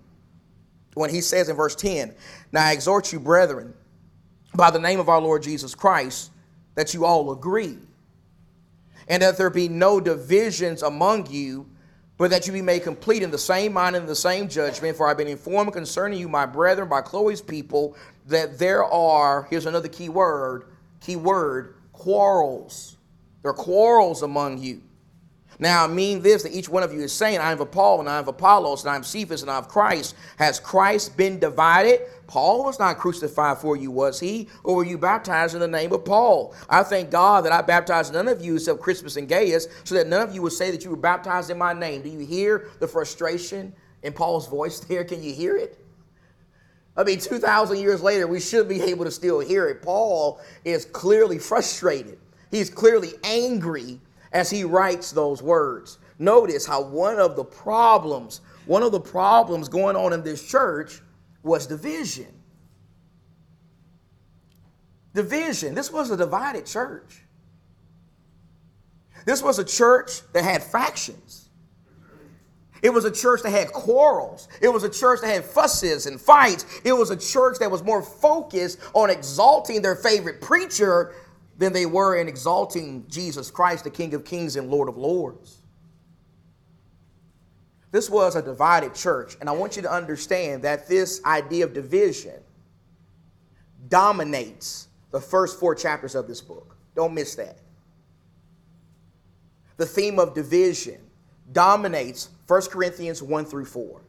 when 0.98 1.10
he 1.10 1.20
says 1.20 1.48
in 1.48 1.56
verse 1.56 1.74
10, 1.74 2.14
Now 2.52 2.66
I 2.66 2.72
exhort 2.72 3.12
you, 3.12 3.20
brethren, 3.20 3.72
by 4.54 4.70
the 4.70 4.80
name 4.80 5.00
of 5.00 5.08
our 5.08 5.20
Lord 5.20 5.42
Jesus 5.42 5.74
Christ, 5.74 6.30
that 6.74 6.92
you 6.92 7.04
all 7.04 7.32
agree, 7.32 7.78
and 9.08 9.22
that 9.22 9.38
there 9.38 9.50
be 9.50 9.68
no 9.68 10.00
divisions 10.00 10.82
among 10.82 11.30
you, 11.30 11.66
but 12.16 12.30
that 12.30 12.46
you 12.46 12.52
be 12.52 12.62
made 12.62 12.82
complete 12.82 13.22
in 13.22 13.30
the 13.30 13.38
same 13.38 13.72
mind 13.72 13.96
and 13.96 14.08
the 14.08 14.14
same 14.14 14.48
judgment. 14.48 14.96
For 14.96 15.08
I've 15.08 15.16
been 15.16 15.28
informed 15.28 15.72
concerning 15.72 16.18
you, 16.18 16.28
my 16.28 16.46
brethren, 16.46 16.88
by 16.88 17.00
Chloe's 17.00 17.40
people, 17.40 17.96
that 18.26 18.58
there 18.58 18.84
are, 18.84 19.46
here's 19.50 19.66
another 19.66 19.88
key 19.88 20.08
word, 20.08 20.64
key 21.00 21.16
word, 21.16 21.74
quarrels. 21.92 22.96
There 23.42 23.50
are 23.50 23.54
quarrels 23.54 24.22
among 24.22 24.58
you. 24.58 24.82
Now, 25.60 25.84
I 25.84 25.88
mean 25.88 26.22
this 26.22 26.44
that 26.44 26.52
each 26.52 26.68
one 26.68 26.84
of 26.84 26.92
you 26.92 27.00
is 27.00 27.12
saying, 27.12 27.38
I 27.38 27.50
am 27.50 27.60
of 27.60 27.72
Paul, 27.72 27.98
and 27.98 28.08
I 28.08 28.18
am 28.18 28.20
of 28.20 28.28
Apollos, 28.28 28.84
and 28.84 28.90
I 28.90 28.96
am 28.96 29.02
Cephas, 29.02 29.42
and 29.42 29.50
I 29.50 29.58
am 29.58 29.64
Christ. 29.64 30.14
Has 30.36 30.60
Christ 30.60 31.16
been 31.16 31.40
divided? 31.40 32.00
Paul 32.28 32.64
was 32.64 32.78
not 32.78 32.98
crucified 32.98 33.58
for 33.58 33.76
you, 33.76 33.90
was 33.90 34.20
he? 34.20 34.48
Or 34.62 34.76
were 34.76 34.84
you 34.84 34.98
baptized 34.98 35.54
in 35.54 35.60
the 35.60 35.66
name 35.66 35.92
of 35.92 36.04
Paul? 36.04 36.54
I 36.68 36.84
thank 36.84 37.10
God 37.10 37.44
that 37.44 37.52
I 37.52 37.62
baptized 37.62 38.12
none 38.12 38.28
of 38.28 38.40
you 38.40 38.54
except 38.54 38.80
Crispus 38.80 39.16
and 39.16 39.28
Gaius, 39.28 39.66
so 39.82 39.96
that 39.96 40.06
none 40.06 40.22
of 40.22 40.32
you 40.32 40.42
would 40.42 40.52
say 40.52 40.70
that 40.70 40.84
you 40.84 40.90
were 40.90 40.96
baptized 40.96 41.50
in 41.50 41.58
my 41.58 41.72
name. 41.72 42.02
Do 42.02 42.08
you 42.08 42.20
hear 42.20 42.68
the 42.78 42.86
frustration 42.86 43.72
in 44.04 44.12
Paul's 44.12 44.46
voice 44.46 44.78
there? 44.80 45.04
Can 45.04 45.24
you 45.24 45.34
hear 45.34 45.56
it? 45.56 45.84
I 46.96 47.04
mean, 47.04 47.18
2,000 47.18 47.78
years 47.78 48.02
later, 48.02 48.26
we 48.26 48.40
should 48.40 48.68
be 48.68 48.82
able 48.82 49.04
to 49.04 49.10
still 49.10 49.40
hear 49.40 49.68
it. 49.68 49.82
Paul 49.82 50.40
is 50.64 50.84
clearly 50.84 51.38
frustrated. 51.38 52.18
He's 52.50 52.70
clearly 52.70 53.12
angry 53.22 54.00
as 54.32 54.50
he 54.50 54.64
writes 54.64 55.12
those 55.12 55.42
words. 55.42 55.98
Notice 56.18 56.66
how 56.66 56.82
one 56.82 57.18
of 57.18 57.36
the 57.36 57.44
problems, 57.44 58.40
one 58.66 58.82
of 58.82 58.92
the 58.92 59.00
problems 59.00 59.68
going 59.68 59.96
on 59.96 60.12
in 60.12 60.22
this 60.22 60.46
church 60.46 61.00
was 61.42 61.66
division. 61.66 62.34
Division. 65.14 65.74
This 65.74 65.92
was 65.92 66.10
a 66.10 66.16
divided 66.16 66.66
church. 66.66 67.22
This 69.24 69.42
was 69.42 69.58
a 69.58 69.64
church 69.64 70.22
that 70.32 70.44
had 70.44 70.62
factions. 70.62 71.48
It 72.82 72.90
was 72.90 73.04
a 73.04 73.10
church 73.10 73.42
that 73.42 73.50
had 73.50 73.72
quarrels. 73.72 74.48
It 74.60 74.68
was 74.68 74.84
a 74.84 74.88
church 74.88 75.20
that 75.20 75.28
had 75.28 75.44
fusses 75.44 76.06
and 76.06 76.20
fights. 76.20 76.64
It 76.84 76.92
was 76.92 77.10
a 77.10 77.16
church 77.16 77.58
that 77.58 77.70
was 77.70 77.82
more 77.82 78.02
focused 78.02 78.78
on 78.94 79.10
exalting 79.10 79.82
their 79.82 79.96
favorite 79.96 80.40
preacher 80.40 81.14
than 81.58 81.72
they 81.72 81.86
were 81.86 82.16
in 82.16 82.28
exalting 82.28 83.04
Jesus 83.08 83.50
Christ, 83.50 83.84
the 83.84 83.90
King 83.90 84.14
of 84.14 84.24
Kings 84.24 84.56
and 84.56 84.70
Lord 84.70 84.88
of 84.88 84.96
Lords. 84.96 85.58
This 87.90 88.08
was 88.08 88.36
a 88.36 88.42
divided 88.42 88.94
church, 88.94 89.36
and 89.40 89.48
I 89.48 89.52
want 89.52 89.76
you 89.76 89.82
to 89.82 89.92
understand 89.92 90.62
that 90.62 90.88
this 90.88 91.22
idea 91.24 91.64
of 91.64 91.74
division 91.74 92.40
dominates 93.88 94.88
the 95.10 95.20
first 95.20 95.58
four 95.58 95.74
chapters 95.74 96.14
of 96.14 96.28
this 96.28 96.40
book. 96.40 96.76
Don't 96.94 97.14
miss 97.14 97.34
that. 97.36 97.58
The 99.78 99.86
theme 99.86 100.18
of 100.18 100.34
division 100.34 101.00
dominates 101.52 102.28
1 102.46 102.62
Corinthians 102.70 103.22
1 103.22 103.44
through 103.46 103.64
4. 103.64 104.02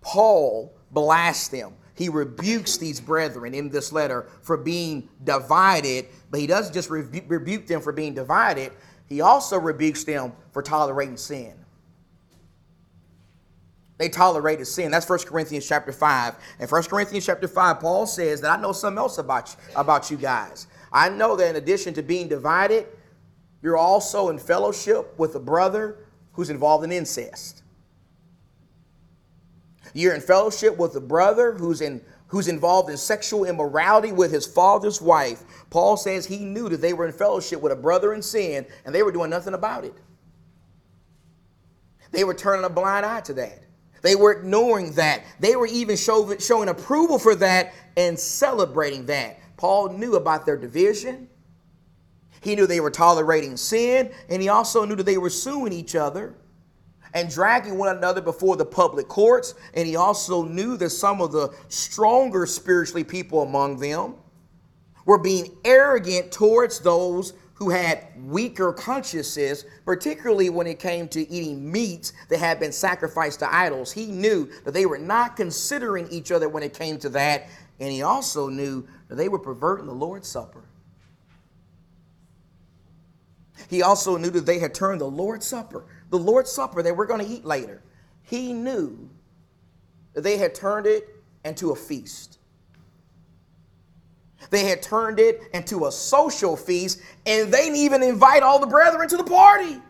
Paul 0.00 0.72
blasts 0.92 1.48
them 1.48 1.72
he 1.98 2.08
rebukes 2.08 2.76
these 2.76 3.00
brethren 3.00 3.54
in 3.54 3.70
this 3.70 3.92
letter 3.92 4.28
for 4.42 4.56
being 4.56 5.08
divided, 5.24 6.06
but 6.30 6.38
he 6.38 6.46
doesn't 6.46 6.72
just 6.72 6.90
rebu- 6.90 7.24
rebuke 7.26 7.66
them 7.66 7.80
for 7.80 7.90
being 7.90 8.14
divided, 8.14 8.70
he 9.08 9.20
also 9.20 9.58
rebukes 9.58 10.04
them 10.04 10.32
for 10.52 10.62
tolerating 10.62 11.16
sin. 11.16 11.54
They 13.96 14.08
tolerated 14.08 14.68
sin. 14.68 14.92
That's 14.92 15.08
1 15.08 15.18
Corinthians 15.26 15.66
chapter 15.66 15.90
5. 15.90 16.36
In 16.60 16.68
1 16.68 16.82
Corinthians 16.84 17.26
chapter 17.26 17.48
5, 17.48 17.80
Paul 17.80 18.06
says 18.06 18.40
that 18.42 18.56
I 18.56 18.62
know 18.62 18.70
something 18.70 18.98
else 18.98 19.18
about 19.18 19.48
you, 19.48 19.74
about 19.74 20.08
you 20.08 20.16
guys. 20.16 20.68
I 20.92 21.08
know 21.08 21.34
that 21.34 21.50
in 21.50 21.56
addition 21.56 21.94
to 21.94 22.02
being 22.04 22.28
divided, 22.28 22.86
you're 23.60 23.76
also 23.76 24.28
in 24.28 24.38
fellowship 24.38 25.18
with 25.18 25.34
a 25.34 25.40
brother 25.40 25.96
who's 26.34 26.48
involved 26.48 26.84
in 26.84 26.92
incest. 26.92 27.64
You're 29.94 30.14
in 30.14 30.20
fellowship 30.20 30.76
with 30.76 30.94
a 30.96 31.00
brother 31.00 31.52
who's 31.52 31.80
in 31.80 32.00
who's 32.28 32.48
involved 32.48 32.90
in 32.90 32.96
sexual 32.96 33.44
immorality 33.44 34.12
with 34.12 34.30
his 34.30 34.46
father's 34.46 35.00
wife. 35.00 35.44
Paul 35.70 35.96
says 35.96 36.26
he 36.26 36.44
knew 36.44 36.68
that 36.68 36.82
they 36.82 36.92
were 36.92 37.06
in 37.06 37.12
fellowship 37.12 37.60
with 37.60 37.72
a 37.72 37.76
brother 37.76 38.12
in 38.12 38.22
sin 38.22 38.66
and 38.84 38.94
they 38.94 39.02
were 39.02 39.12
doing 39.12 39.30
nothing 39.30 39.54
about 39.54 39.84
it. 39.84 39.94
They 42.10 42.24
were 42.24 42.34
turning 42.34 42.64
a 42.64 42.70
blind 42.70 43.06
eye 43.06 43.20
to 43.22 43.34
that. 43.34 43.62
They 44.02 44.14
were 44.14 44.32
ignoring 44.32 44.92
that. 44.92 45.22
They 45.40 45.56
were 45.56 45.66
even 45.66 45.96
show, 45.96 46.36
showing 46.38 46.68
approval 46.68 47.18
for 47.18 47.34
that 47.36 47.72
and 47.96 48.18
celebrating 48.18 49.06
that. 49.06 49.38
Paul 49.56 49.90
knew 49.90 50.16
about 50.16 50.46
their 50.46 50.56
division. 50.56 51.28
He 52.40 52.54
knew 52.54 52.66
they 52.66 52.80
were 52.80 52.90
tolerating 52.90 53.56
sin, 53.56 54.12
and 54.28 54.40
he 54.40 54.48
also 54.48 54.84
knew 54.84 54.94
that 54.94 55.06
they 55.06 55.18
were 55.18 55.30
suing 55.30 55.72
each 55.72 55.96
other 55.96 56.36
and 57.14 57.30
dragging 57.30 57.78
one 57.78 57.96
another 57.96 58.20
before 58.20 58.56
the 58.56 58.64
public 58.64 59.08
courts. 59.08 59.54
And 59.74 59.86
he 59.86 59.96
also 59.96 60.44
knew 60.44 60.76
that 60.76 60.90
some 60.90 61.20
of 61.20 61.32
the 61.32 61.54
stronger 61.68 62.46
spiritually 62.46 63.04
people 63.04 63.42
among 63.42 63.78
them 63.78 64.14
were 65.04 65.18
being 65.18 65.56
arrogant 65.64 66.30
towards 66.32 66.80
those 66.80 67.32
who 67.54 67.70
had 67.70 68.06
weaker 68.24 68.72
consciences, 68.72 69.64
particularly 69.84 70.48
when 70.48 70.66
it 70.68 70.78
came 70.78 71.08
to 71.08 71.28
eating 71.28 71.72
meats 71.72 72.12
that 72.28 72.38
had 72.38 72.60
been 72.60 72.70
sacrificed 72.70 73.40
to 73.40 73.52
idols. 73.52 73.90
He 73.90 74.06
knew 74.06 74.48
that 74.64 74.72
they 74.74 74.86
were 74.86 74.98
not 74.98 75.34
considering 75.34 76.06
each 76.08 76.30
other 76.30 76.48
when 76.48 76.62
it 76.62 76.72
came 76.72 76.98
to 77.00 77.08
that, 77.08 77.48
and 77.80 77.90
he 77.90 78.02
also 78.02 78.48
knew 78.48 78.86
that 79.08 79.16
they 79.16 79.28
were 79.28 79.40
perverting 79.40 79.86
the 79.86 79.92
Lord's 79.92 80.28
Supper. 80.28 80.62
He 83.68 83.82
also 83.82 84.16
knew 84.16 84.30
that 84.30 84.46
they 84.46 84.60
had 84.60 84.72
turned 84.72 85.00
the 85.00 85.06
Lord's 85.06 85.46
Supper, 85.46 85.84
the 86.10 86.18
Lord's 86.18 86.50
Supper 86.50 86.82
that 86.82 86.96
we're 86.96 87.06
going 87.06 87.24
to 87.24 87.30
eat 87.30 87.44
later. 87.44 87.82
He 88.22 88.52
knew 88.52 89.08
they 90.14 90.36
had 90.36 90.54
turned 90.54 90.86
it 90.86 91.08
into 91.44 91.70
a 91.70 91.76
feast. 91.76 92.38
They 94.50 94.64
had 94.66 94.82
turned 94.82 95.18
it 95.18 95.42
into 95.52 95.86
a 95.86 95.92
social 95.92 96.56
feast, 96.56 97.00
and 97.26 97.52
they 97.52 97.64
didn't 97.64 97.76
even 97.76 98.02
invite 98.02 98.42
all 98.42 98.58
the 98.58 98.66
brethren 98.66 99.08
to 99.08 99.16
the 99.16 99.24
party. 99.24 99.80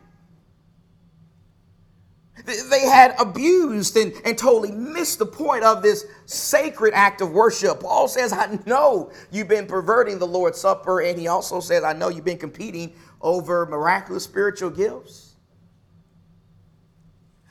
They 2.44 2.86
had 2.86 3.14
abused 3.18 3.96
and, 3.96 4.12
and 4.24 4.38
totally 4.38 4.70
missed 4.70 5.18
the 5.18 5.26
point 5.26 5.64
of 5.64 5.82
this 5.82 6.06
sacred 6.24 6.94
act 6.94 7.20
of 7.20 7.32
worship. 7.32 7.80
Paul 7.80 8.08
says, 8.08 8.32
I 8.32 8.58
know 8.64 9.12
you've 9.30 9.48
been 9.48 9.66
perverting 9.66 10.18
the 10.18 10.26
Lord's 10.26 10.58
Supper, 10.58 11.02
and 11.02 11.18
he 11.18 11.28
also 11.28 11.60
says, 11.60 11.84
I 11.84 11.92
know 11.92 12.08
you've 12.08 12.24
been 12.24 12.38
competing 12.38 12.94
over 13.20 13.66
miraculous 13.66 14.24
spiritual 14.24 14.70
gifts. 14.70 15.27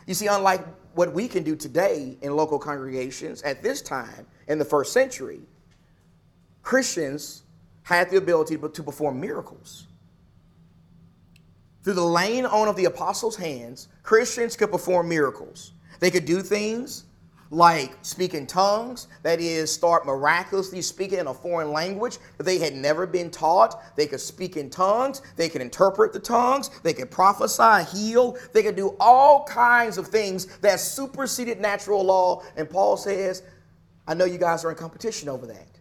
You 0.08 0.13
see, 0.13 0.28
unlike 0.28 0.65
what 0.96 1.13
we 1.13 1.28
can 1.28 1.43
do 1.43 1.56
today 1.56 2.17
in 2.22 2.36
local 2.36 2.58
congregations 2.58 3.43
at 3.43 3.62
this 3.62 3.82
time 3.84 4.26
in 4.48 4.58
the 4.58 4.65
first 4.65 4.93
century, 4.93 5.41
Christians 6.63 7.43
had 7.84 8.10
the 8.10 8.17
ability 8.17 8.58
to 8.58 8.84
perform 8.84 9.20
miracles. 9.22 9.88
Through 11.84 11.93
the 11.93 12.04
laying 12.04 12.46
on 12.46 12.67
of 12.67 12.76
the 12.76 12.86
apostles' 12.86 13.36
hands, 13.36 13.89
Christians 14.04 14.56
could 14.56 14.72
perform 14.72 15.08
miracles. 15.08 15.74
They 16.00 16.12
could 16.12 16.26
do 16.26 16.41
things 16.41 17.06
like 17.49 17.97
speaking 18.01 18.45
tongues, 18.45 19.07
that 19.23 19.39
is, 19.39 19.71
start 19.71 20.05
miraculously 20.05 20.81
speaking 20.81 21.19
in 21.19 21.27
a 21.27 21.33
foreign 21.33 21.71
language 21.71 22.17
that 22.38 22.43
they 22.43 22.57
had 22.57 22.75
never 22.75 23.07
been 23.07 23.31
taught. 23.31 23.95
They 23.95 24.07
could 24.07 24.19
speak 24.19 24.57
in 24.57 24.69
tongues, 24.69 25.21
they 25.36 25.47
could 25.49 25.62
interpret 25.62 26.13
the 26.13 26.19
tongues, 26.19 26.69
they 26.83 26.93
could 26.93 27.10
prophesy, 27.10 27.86
heal, 27.95 28.38
they 28.53 28.63
could 28.63 28.75
do 28.75 28.95
all 28.99 29.45
kinds 29.45 29.97
of 29.97 30.07
things 30.07 30.57
that 30.57 30.79
superseded 30.79 31.62
natural 31.62 32.03
law. 32.03 32.43
And 32.57 32.69
Paul 32.69 32.97
says, 32.97 33.43
I 34.07 34.13
know 34.13 34.25
you 34.25 34.38
guys 34.38 34.65
are 34.65 34.69
in 34.69 34.77
competition 34.77 35.29
over 35.29 35.45
that. 35.47 35.79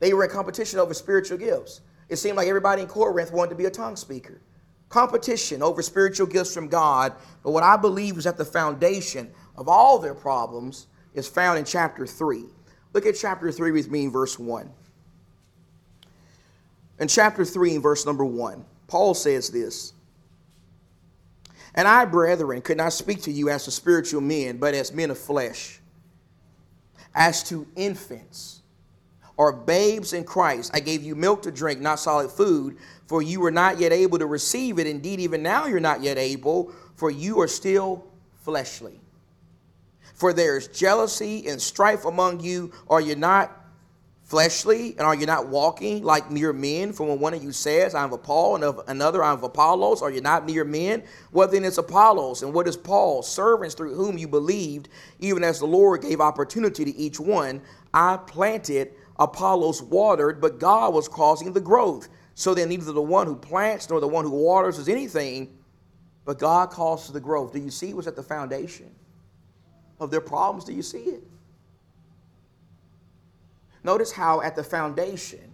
They 0.00 0.14
were 0.14 0.24
in 0.24 0.30
competition 0.30 0.80
over 0.80 0.94
spiritual 0.94 1.38
gifts. 1.38 1.80
It 2.08 2.16
seemed 2.16 2.36
like 2.36 2.48
everybody 2.48 2.82
in 2.82 2.88
Corinth 2.88 3.32
wanted 3.32 3.50
to 3.50 3.56
be 3.56 3.66
a 3.66 3.70
tongue 3.70 3.96
speaker. 3.96 4.40
Competition 4.88 5.62
over 5.62 5.80
spiritual 5.80 6.26
gifts 6.26 6.52
from 6.52 6.68
God. 6.68 7.14
But 7.42 7.52
what 7.52 7.62
I 7.62 7.76
believe 7.76 8.18
is 8.18 8.26
at 8.26 8.36
the 8.36 8.44
foundation 8.44 9.32
of 9.56 9.68
all 9.68 9.98
their 9.98 10.14
problems 10.14 10.86
is 11.14 11.28
found 11.28 11.58
in 11.58 11.64
chapter 11.64 12.06
3. 12.06 12.44
Look 12.92 13.06
at 13.06 13.16
chapter 13.16 13.50
3 13.50 13.70
with 13.70 13.90
me 13.90 14.04
in 14.04 14.10
verse 14.10 14.38
1. 14.38 14.70
In 16.98 17.08
chapter 17.08 17.44
3, 17.44 17.76
in 17.76 17.82
verse 17.82 18.06
number 18.06 18.24
1, 18.24 18.64
Paul 18.86 19.14
says 19.14 19.48
this 19.50 19.92
And 21.74 21.88
I, 21.88 22.04
brethren, 22.04 22.62
could 22.62 22.76
not 22.76 22.92
speak 22.92 23.22
to 23.22 23.32
you 23.32 23.48
as 23.48 23.64
to 23.64 23.70
spiritual 23.70 24.20
men, 24.20 24.58
but 24.58 24.74
as 24.74 24.92
men 24.92 25.10
of 25.10 25.18
flesh, 25.18 25.80
as 27.14 27.42
to 27.44 27.66
infants 27.76 28.62
or 29.36 29.52
babes 29.52 30.12
in 30.12 30.24
Christ. 30.24 30.70
I 30.74 30.80
gave 30.80 31.02
you 31.02 31.14
milk 31.14 31.42
to 31.42 31.50
drink, 31.50 31.80
not 31.80 31.98
solid 31.98 32.30
food, 32.30 32.76
for 33.06 33.22
you 33.22 33.40
were 33.40 33.50
not 33.50 33.80
yet 33.80 33.92
able 33.92 34.18
to 34.18 34.26
receive 34.26 34.78
it. 34.78 34.86
Indeed, 34.86 35.20
even 35.20 35.42
now 35.42 35.66
you're 35.66 35.80
not 35.80 36.02
yet 36.02 36.18
able, 36.18 36.72
for 36.94 37.10
you 37.10 37.40
are 37.40 37.48
still 37.48 38.04
fleshly. 38.42 39.00
For 40.14 40.32
there 40.32 40.56
is 40.56 40.68
jealousy 40.68 41.48
and 41.48 41.60
strife 41.60 42.04
among 42.04 42.40
you. 42.40 42.72
Are 42.88 43.00
you 43.00 43.16
not 43.16 43.62
fleshly? 44.24 44.92
And 44.92 45.00
are 45.00 45.14
you 45.14 45.26
not 45.26 45.48
walking 45.48 46.02
like 46.02 46.30
mere 46.30 46.52
men? 46.52 46.92
For 46.92 47.06
when 47.06 47.20
one 47.20 47.34
of 47.34 47.42
you 47.42 47.52
says, 47.52 47.94
I'm 47.94 48.12
of 48.12 48.22
Paul, 48.22 48.54
and 48.54 48.64
of 48.64 48.80
another, 48.88 49.22
I'm 49.22 49.34
of 49.34 49.42
Apollos, 49.42 50.00
are 50.00 50.10
you 50.10 50.20
not 50.20 50.46
mere 50.46 50.64
men? 50.64 51.02
What 51.32 51.50
then 51.50 51.64
is 51.64 51.76
Apollos? 51.76 52.42
And 52.42 52.54
what 52.54 52.66
is 52.66 52.76
Paul? 52.76 53.22
Servants 53.22 53.74
through 53.74 53.94
whom 53.94 54.16
you 54.16 54.26
believed, 54.26 54.88
even 55.18 55.44
as 55.44 55.58
the 55.58 55.66
Lord 55.66 56.00
gave 56.00 56.20
opportunity 56.20 56.84
to 56.84 56.96
each 56.96 57.20
one. 57.20 57.60
I 57.92 58.16
planted 58.16 58.94
Apollos 59.18 59.82
watered, 59.82 60.40
but 60.40 60.58
God 60.58 60.94
was 60.94 61.08
causing 61.08 61.52
the 61.52 61.60
growth. 61.60 62.08
So 62.34 62.54
then 62.54 62.70
neither 62.70 62.90
the 62.92 63.02
one 63.02 63.26
who 63.26 63.36
plants 63.36 63.90
nor 63.90 64.00
the 64.00 64.08
one 64.08 64.24
who 64.24 64.30
waters 64.30 64.78
is 64.78 64.88
anything, 64.88 65.58
but 66.24 66.38
God 66.38 66.70
causes 66.70 67.12
the 67.12 67.20
growth. 67.20 67.52
Do 67.52 67.58
you 67.58 67.70
see 67.70 67.92
what's 67.92 68.06
at 68.06 68.16
the 68.16 68.22
foundation 68.22 68.94
of 70.02 70.10
their 70.10 70.20
problems? 70.20 70.64
Do 70.64 70.72
you 70.72 70.82
see 70.82 70.98
it? 70.98 71.22
Notice 73.84 74.12
how 74.12 74.42
at 74.42 74.54
the 74.54 74.62
foundation 74.62 75.52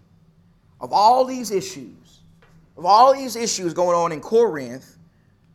of 0.80 0.92
all 0.92 1.24
these 1.24 1.50
issues, 1.50 2.20
of 2.76 2.84
all 2.84 3.14
these 3.14 3.36
issues 3.36 3.74
going 3.74 3.96
on 3.96 4.12
in 4.12 4.20
Corinth, 4.20 4.96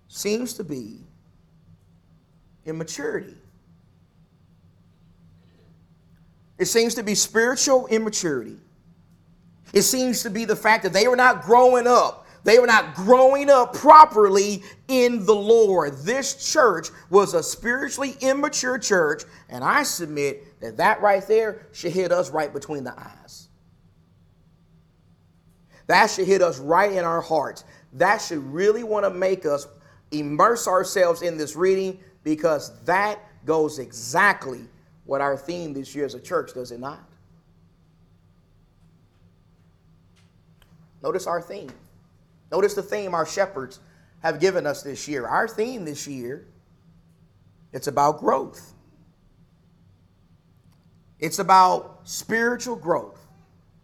seems 0.08 0.54
to 0.54 0.64
be 0.64 1.00
immaturity. 2.66 3.36
It 6.58 6.66
seems 6.66 6.96
to 6.96 7.04
be 7.04 7.16
spiritual 7.16 7.88
immaturity. 7.88 8.58
It 9.74 9.82
seems 9.82 10.24
to 10.24 10.30
be 10.30 10.46
the 10.46 10.56
fact 10.56 10.84
that 10.84 10.94
they 10.94 11.08
were 11.08 11.16
not 11.16 11.44
growing 11.44 11.88
up. 11.88 12.23
They 12.44 12.60
were 12.60 12.68
not 12.68 12.94
growing 12.94 13.50
up 13.50 13.74
properly 13.74 14.64
in 14.88 15.26
the 15.26 15.36
Lord. 15.36 15.98
This 16.00 16.52
church 16.52 16.90
was 17.10 17.34
a 17.34 17.42
spiritually 17.42 18.16
immature 18.20 18.78
church, 18.78 19.24
and 19.50 19.64
I 19.64 19.84
submit 19.84 20.60
that 20.60 20.78
that 20.78 21.02
right 21.02 21.26
there 21.26 21.68
should 21.72 21.94
hit 21.94 22.12
us 22.12 22.32
right 22.32 22.52
between 22.52 22.84
the 22.84 22.94
eyes. 23.00 23.48
That 25.88 26.08
should 26.08 26.28
hit 26.28 26.42
us 26.42 26.60
right 26.60 26.92
in 26.92 27.06
our 27.06 27.22
hearts. 27.22 27.64
That 27.94 28.22
should 28.22 28.44
really 28.54 28.84
want 28.84 29.06
to 29.06 29.10
make 29.10 29.46
us 29.46 29.68
immerse 30.12 30.68
ourselves 30.68 31.22
in 31.22 31.38
this 31.38 31.56
reading 31.56 32.00
because 32.24 32.80
that 32.84 33.20
goes 33.46 33.80
exactly 33.80 34.62
what 35.06 35.22
our 35.22 35.36
theme 35.36 35.74
this 35.74 35.94
year 35.94 36.06
as 36.06 36.14
a 36.14 36.20
church, 36.20 36.54
does 36.54 36.72
it 36.72 36.80
not? 36.80 37.04
Notice 41.02 41.28
our 41.28 41.42
theme. 41.42 41.70
Notice 42.54 42.76
the 42.76 42.84
theme 42.84 43.16
our 43.16 43.26
shepherds 43.26 43.80
have 44.22 44.40
given 44.40 44.68
us 44.68 44.84
this 44.84 45.08
year. 45.08 45.26
Our 45.26 45.48
theme 45.48 45.86
this 45.86 46.08
year, 46.08 46.46
it's 47.72 47.88
about 47.88 48.20
growth. 48.20 48.74
It's 51.20 51.40
about 51.40 52.02
spiritual 52.04 52.76
growth, 52.76 53.20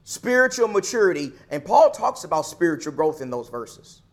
spiritual 0.04 0.68
maturity, 0.68 1.32
and 1.50 1.66
Paul 1.66 1.90
talks 1.90 2.26
about 2.26 2.46
spiritual 2.46 2.94
growth 2.94 3.22
in 3.22 3.32
those 3.32 3.50
verses. 3.50 4.04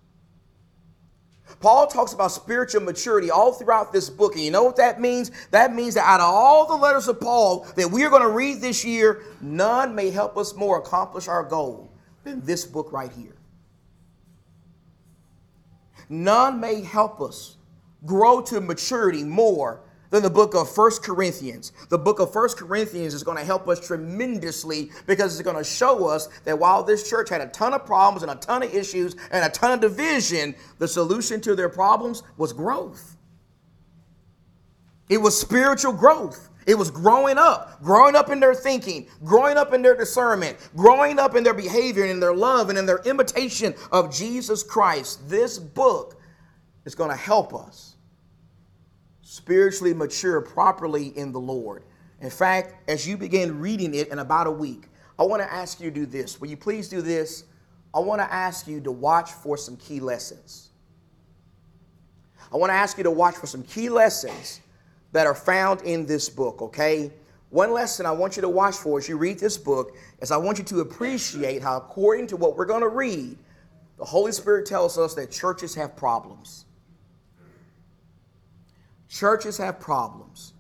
Paul 1.61 1.87
talks 1.87 2.14
about 2.14 2.33
spiritual 2.33 2.81
maturity 2.81 3.31
all 3.31 3.53
throughout 3.53 3.92
this 3.92 4.09
book. 4.09 4.37
And 4.37 4.42
you 4.42 4.51
know 4.51 4.64
what 4.64 4.77
that 4.77 5.03
means? 5.03 5.31
That 5.51 5.75
means 5.75 5.95
that 5.97 6.05
out 6.09 6.21
of 6.21 6.27
all 6.35 6.66
the 6.66 6.77
letters 6.77 7.09
of 7.09 7.21
Paul 7.21 7.66
that 7.77 7.90
we 7.90 8.05
are 8.05 8.11
going 8.11 8.23
to 8.23 8.31
read 8.31 8.62
this 8.62 8.87
year, 8.87 9.23
none 9.42 9.95
may 9.95 10.11
help 10.11 10.38
us 10.38 10.55
more 10.55 10.79
accomplish 10.79 11.29
our 11.29 11.45
goal 11.45 11.92
than 12.25 12.40
this 12.40 12.64
book 12.64 12.90
right 12.90 13.12
here. 13.12 13.36
None 16.09 16.61
may 16.61 16.83
help 16.83 17.21
us 17.21 17.57
grow 18.05 18.40
to 18.42 18.61
maturity 18.61 19.25
more 19.25 19.81
than 20.11 20.23
the 20.23 20.31
book 20.31 20.55
of 20.55 20.71
First 20.71 21.03
Corinthians. 21.03 21.73
The 21.88 21.99
book 21.99 22.21
of 22.21 22.33
First 22.33 22.57
Corinthians 22.57 23.12
is 23.12 23.23
going 23.23 23.38
to 23.38 23.45
help 23.45 23.69
us 23.69 23.85
tremendously 23.85 24.90
because 25.07 25.35
it's 25.38 25.45
going 25.45 25.57
to 25.57 25.64
show 25.64 26.07
us 26.07 26.29
that 26.45 26.59
while 26.59 26.83
this 26.83 27.09
church 27.09 27.29
had 27.29 27.40
a 27.40 27.49
ton 27.49 27.75
of 27.75 27.85
problems 27.85 28.23
and 28.23 28.31
a 28.31 28.37
ton 28.37 28.62
of 28.62 28.75
issues 28.75 29.16
and 29.31 29.45
a 29.45 29.49
ton 29.49 29.73
of 29.73 29.81
division, 29.81 30.55
the 30.79 30.87
solution 30.88 31.40
to 31.40 31.55
their 31.55 31.69
problems 31.69 32.23
was 32.37 32.53
growth. 32.53 33.16
It 35.09 35.19
was 35.19 35.38
spiritual 35.38 35.92
growth. 35.92 36.49
It 36.66 36.76
was 36.76 36.90
growing 36.90 37.38
up, 37.38 37.81
growing 37.81 38.16
up 38.16 38.29
in 38.29 38.40
their 38.40 38.55
thinking, 38.55 39.07
growing 39.24 39.57
up 39.57 39.72
in 39.72 39.83
their 39.83 39.96
discernment, 39.96 40.59
growing 40.74 41.18
up 41.18 41.37
in 41.37 41.44
their 41.44 41.55
behavior 41.55 42.02
and 42.02 42.11
in 42.11 42.20
their 42.20 42.35
love 42.35 42.70
and 42.70 42.79
in 42.79 42.85
their 42.85 42.98
imitation 43.05 43.72
of 43.92 44.12
Jesus 44.12 44.64
Christ. 44.64 45.29
This 45.29 45.61
book 45.61 46.20
is 46.85 46.96
going 46.96 47.11
to 47.11 47.16
help 47.16 47.55
us 47.55 47.94
spiritually 49.22 49.94
mature 49.94 50.40
properly 50.40 51.16
in 51.16 51.31
the 51.31 51.38
Lord. 51.38 51.85
In 52.20 52.31
fact, 52.31 52.74
as 52.90 53.07
you 53.07 53.16
begin 53.16 53.61
reading 53.61 53.94
it 53.94 54.09
in 54.09 54.18
about 54.18 54.48
a 54.48 54.50
week, 54.50 54.88
I 55.20 55.22
want 55.22 55.42
to 55.42 55.52
ask 55.52 55.81
you 55.81 55.88
to 55.88 55.94
do 55.94 56.05
this. 56.05 56.40
Will 56.40 56.48
you 56.48 56.57
please 56.57 56.88
do 56.88 57.00
this? 57.00 57.44
I 57.94 58.00
want 58.00 58.20
to 58.20 58.33
ask 58.33 58.66
you 58.66 58.81
to 58.81 58.90
watch 58.90 59.31
for 59.31 59.57
some 59.57 59.76
key 59.76 60.00
lessons. 60.00 60.70
I 62.52 62.57
want 62.57 62.70
to 62.70 62.74
ask 62.74 62.98
you 62.98 63.05
to 63.05 63.11
watch 63.11 63.37
for 63.37 63.46
some 63.46 63.62
key 63.62 63.88
lessons 63.88 64.61
that 65.12 65.27
are 65.27 65.35
found 65.35 65.83
in 65.83 66.07
this 66.07 66.29
book, 66.29 66.61
okay? 66.62 67.12
One 67.51 67.73
lesson 67.73 68.07
I 68.07 68.11
want 68.11 68.37
you 68.37 68.42
to 68.42 68.49
watch 68.49 68.77
for 68.77 68.99
as 68.99 69.09
you 69.09 69.16
read 69.16 69.38
this 69.38 69.57
book 69.57 69.97
is 70.21 70.31
I 70.31 70.37
want 70.37 70.59
you 70.59 70.64
to 70.64 70.81
appreciate 70.81 71.62
how, 71.62 71.77
according 71.77 72.27
to 72.29 72.37
what 72.37 72.57
we're 72.57 72.66
going 72.66 72.83
to 72.83 72.88
read, 72.88 73.38
the 73.99 74.05
Holy 74.05 74.33
Spirit 74.33 74.66
tells 74.66 74.99
us 74.99 75.14
that 75.14 75.31
churches 75.31 75.75
have 75.75 75.97
problems. 75.97 76.66
Churches 79.09 79.57
have 79.59 79.81
problems. 79.81 80.53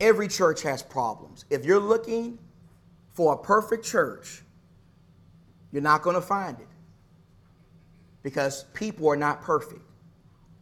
Every 0.00 0.26
church 0.26 0.62
has 0.62 0.82
problems. 0.82 1.44
If 1.50 1.64
you're 1.64 1.78
looking 1.78 2.38
for 3.10 3.34
a 3.34 3.38
perfect 3.38 3.84
church, 3.84 4.42
you're 5.70 5.82
not 5.82 6.02
going 6.02 6.16
to 6.16 6.22
find 6.22 6.58
it 6.58 6.66
because 8.22 8.64
people 8.74 9.08
are 9.08 9.16
not 9.16 9.42
perfect. 9.42 9.82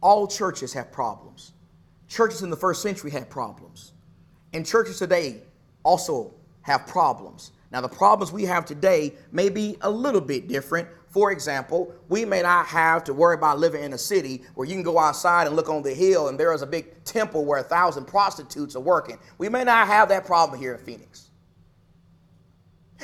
All 0.01 0.27
churches 0.27 0.73
have 0.73 0.91
problems. 0.91 1.53
Churches 2.11 2.41
in 2.41 2.49
the 2.49 2.57
first 2.57 2.81
century 2.81 3.09
had 3.09 3.29
problems. 3.29 3.93
And 4.51 4.65
churches 4.65 4.99
today 4.99 5.43
also 5.83 6.33
have 6.61 6.85
problems. 6.85 7.53
Now, 7.71 7.79
the 7.79 7.87
problems 7.87 8.33
we 8.33 8.43
have 8.43 8.65
today 8.65 9.13
may 9.31 9.47
be 9.47 9.77
a 9.79 9.89
little 9.89 10.19
bit 10.19 10.49
different. 10.49 10.89
For 11.07 11.31
example, 11.31 11.93
we 12.09 12.25
may 12.25 12.41
not 12.41 12.65
have 12.65 13.05
to 13.05 13.13
worry 13.13 13.35
about 13.35 13.59
living 13.59 13.81
in 13.81 13.93
a 13.93 13.97
city 13.97 14.43
where 14.55 14.67
you 14.67 14.73
can 14.73 14.83
go 14.83 14.99
outside 14.99 15.47
and 15.47 15.55
look 15.55 15.69
on 15.69 15.83
the 15.83 15.93
hill 15.93 16.27
and 16.27 16.37
there 16.37 16.53
is 16.53 16.63
a 16.63 16.67
big 16.67 17.01
temple 17.05 17.45
where 17.45 17.59
a 17.59 17.63
thousand 17.63 18.07
prostitutes 18.07 18.75
are 18.75 18.81
working. 18.81 19.17
We 19.37 19.47
may 19.47 19.63
not 19.63 19.87
have 19.87 20.09
that 20.09 20.25
problem 20.25 20.59
here 20.59 20.75
in 20.75 20.83
Phoenix. 20.83 21.30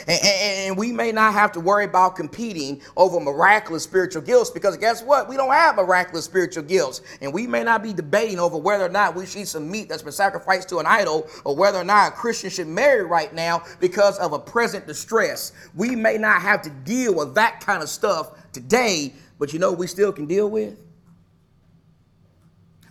And, 0.08 0.24
and, 0.24 0.78
we 0.78 0.92
may 0.92 1.12
not 1.12 1.34
have 1.34 1.52
to 1.54 1.60
worry 1.60 1.86
about 1.86 2.16
competing 2.16 2.82
over 2.96 3.20
miraculous 3.20 3.84
spiritual 3.84 4.22
gifts 4.22 4.52
because 4.52 4.78
guess 4.78 5.02
what? 5.02 5.28
We 5.28 5.38
don't 5.38 5.52
have 5.52 5.76
miraculous 5.76 6.26
spiritual 6.26 6.64
gifts. 6.64 7.02
And 7.22 7.34
we 7.34 7.48
may 7.48 7.64
not 7.64 7.82
be 7.82 7.94
debating 7.94 8.40
over 8.40 8.58
whether 8.58 8.86
or 8.86 8.90
not 8.90 9.16
we 9.16 9.26
should 9.26 9.42
eat 9.42 9.48
some 9.48 9.70
meat 9.70 9.90
that's 9.90 10.04
been 10.04 10.12
sacrificed 10.12 10.70
to 10.70 10.78
an 10.78 10.86
idol 10.86 11.28
or 11.46 11.56
whether 11.56 11.80
or 11.80 11.84
not 11.84 12.10
a 12.10 12.16
Christian 12.16 12.50
should 12.50 12.68
marry 12.68 13.04
right 13.04 13.34
now 13.34 13.64
because 13.80 14.20
of 14.20 14.34
a 14.34 14.40
present 14.40 14.86
distress. 14.86 15.54
We 15.74 15.96
may 15.96 16.18
not 16.18 16.42
have 16.42 16.62
to 16.64 16.70
deal 16.70 17.16
with 17.16 17.34
that 17.36 17.62
kind 17.62 17.82
of 17.82 17.90
stuff 17.90 18.52
today, 18.52 19.14
but 19.40 19.54
you 19.54 19.60
know 19.60 19.72
we 19.72 19.88
still 19.88 20.12
can 20.12 20.28
deal 20.28 20.50
with? 20.50 20.78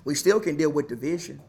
We 0.05 0.14
still 0.14 0.40
can 0.40 0.57
deal 0.57 0.71
with 0.71 0.88
division. 0.88 1.40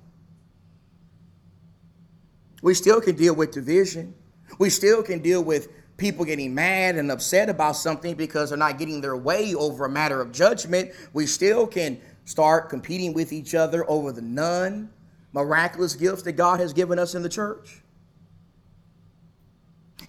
We 2.61 2.73
still 2.73 2.99
can 3.01 3.15
deal 3.15 3.35
with 3.35 3.51
division. 3.51 4.15
We 4.59 4.69
still 4.69 5.03
can 5.03 5.19
deal 5.19 5.43
with 5.43 5.69
people 5.97 6.25
getting 6.25 6.53
mad 6.53 6.95
and 6.95 7.11
upset 7.11 7.49
about 7.49 7.75
something 7.75 8.15
because 8.15 8.49
they're 8.49 8.57
not 8.57 8.77
getting 8.77 9.01
their 9.01 9.17
way 9.17 9.55
over 9.55 9.85
a 9.85 9.89
matter 9.89 10.21
of 10.21 10.31
judgment. 10.31 10.91
We 11.13 11.25
still 11.25 11.67
can 11.67 11.99
start 12.25 12.69
competing 12.69 13.13
with 13.13 13.33
each 13.33 13.55
other 13.55 13.89
over 13.89 14.11
the 14.11 14.21
none 14.21 14.89
miraculous 15.33 15.95
gifts 15.95 16.23
that 16.23 16.33
God 16.33 16.59
has 16.59 16.73
given 16.73 16.99
us 16.99 17.15
in 17.15 17.23
the 17.23 17.29
church. 17.29 17.81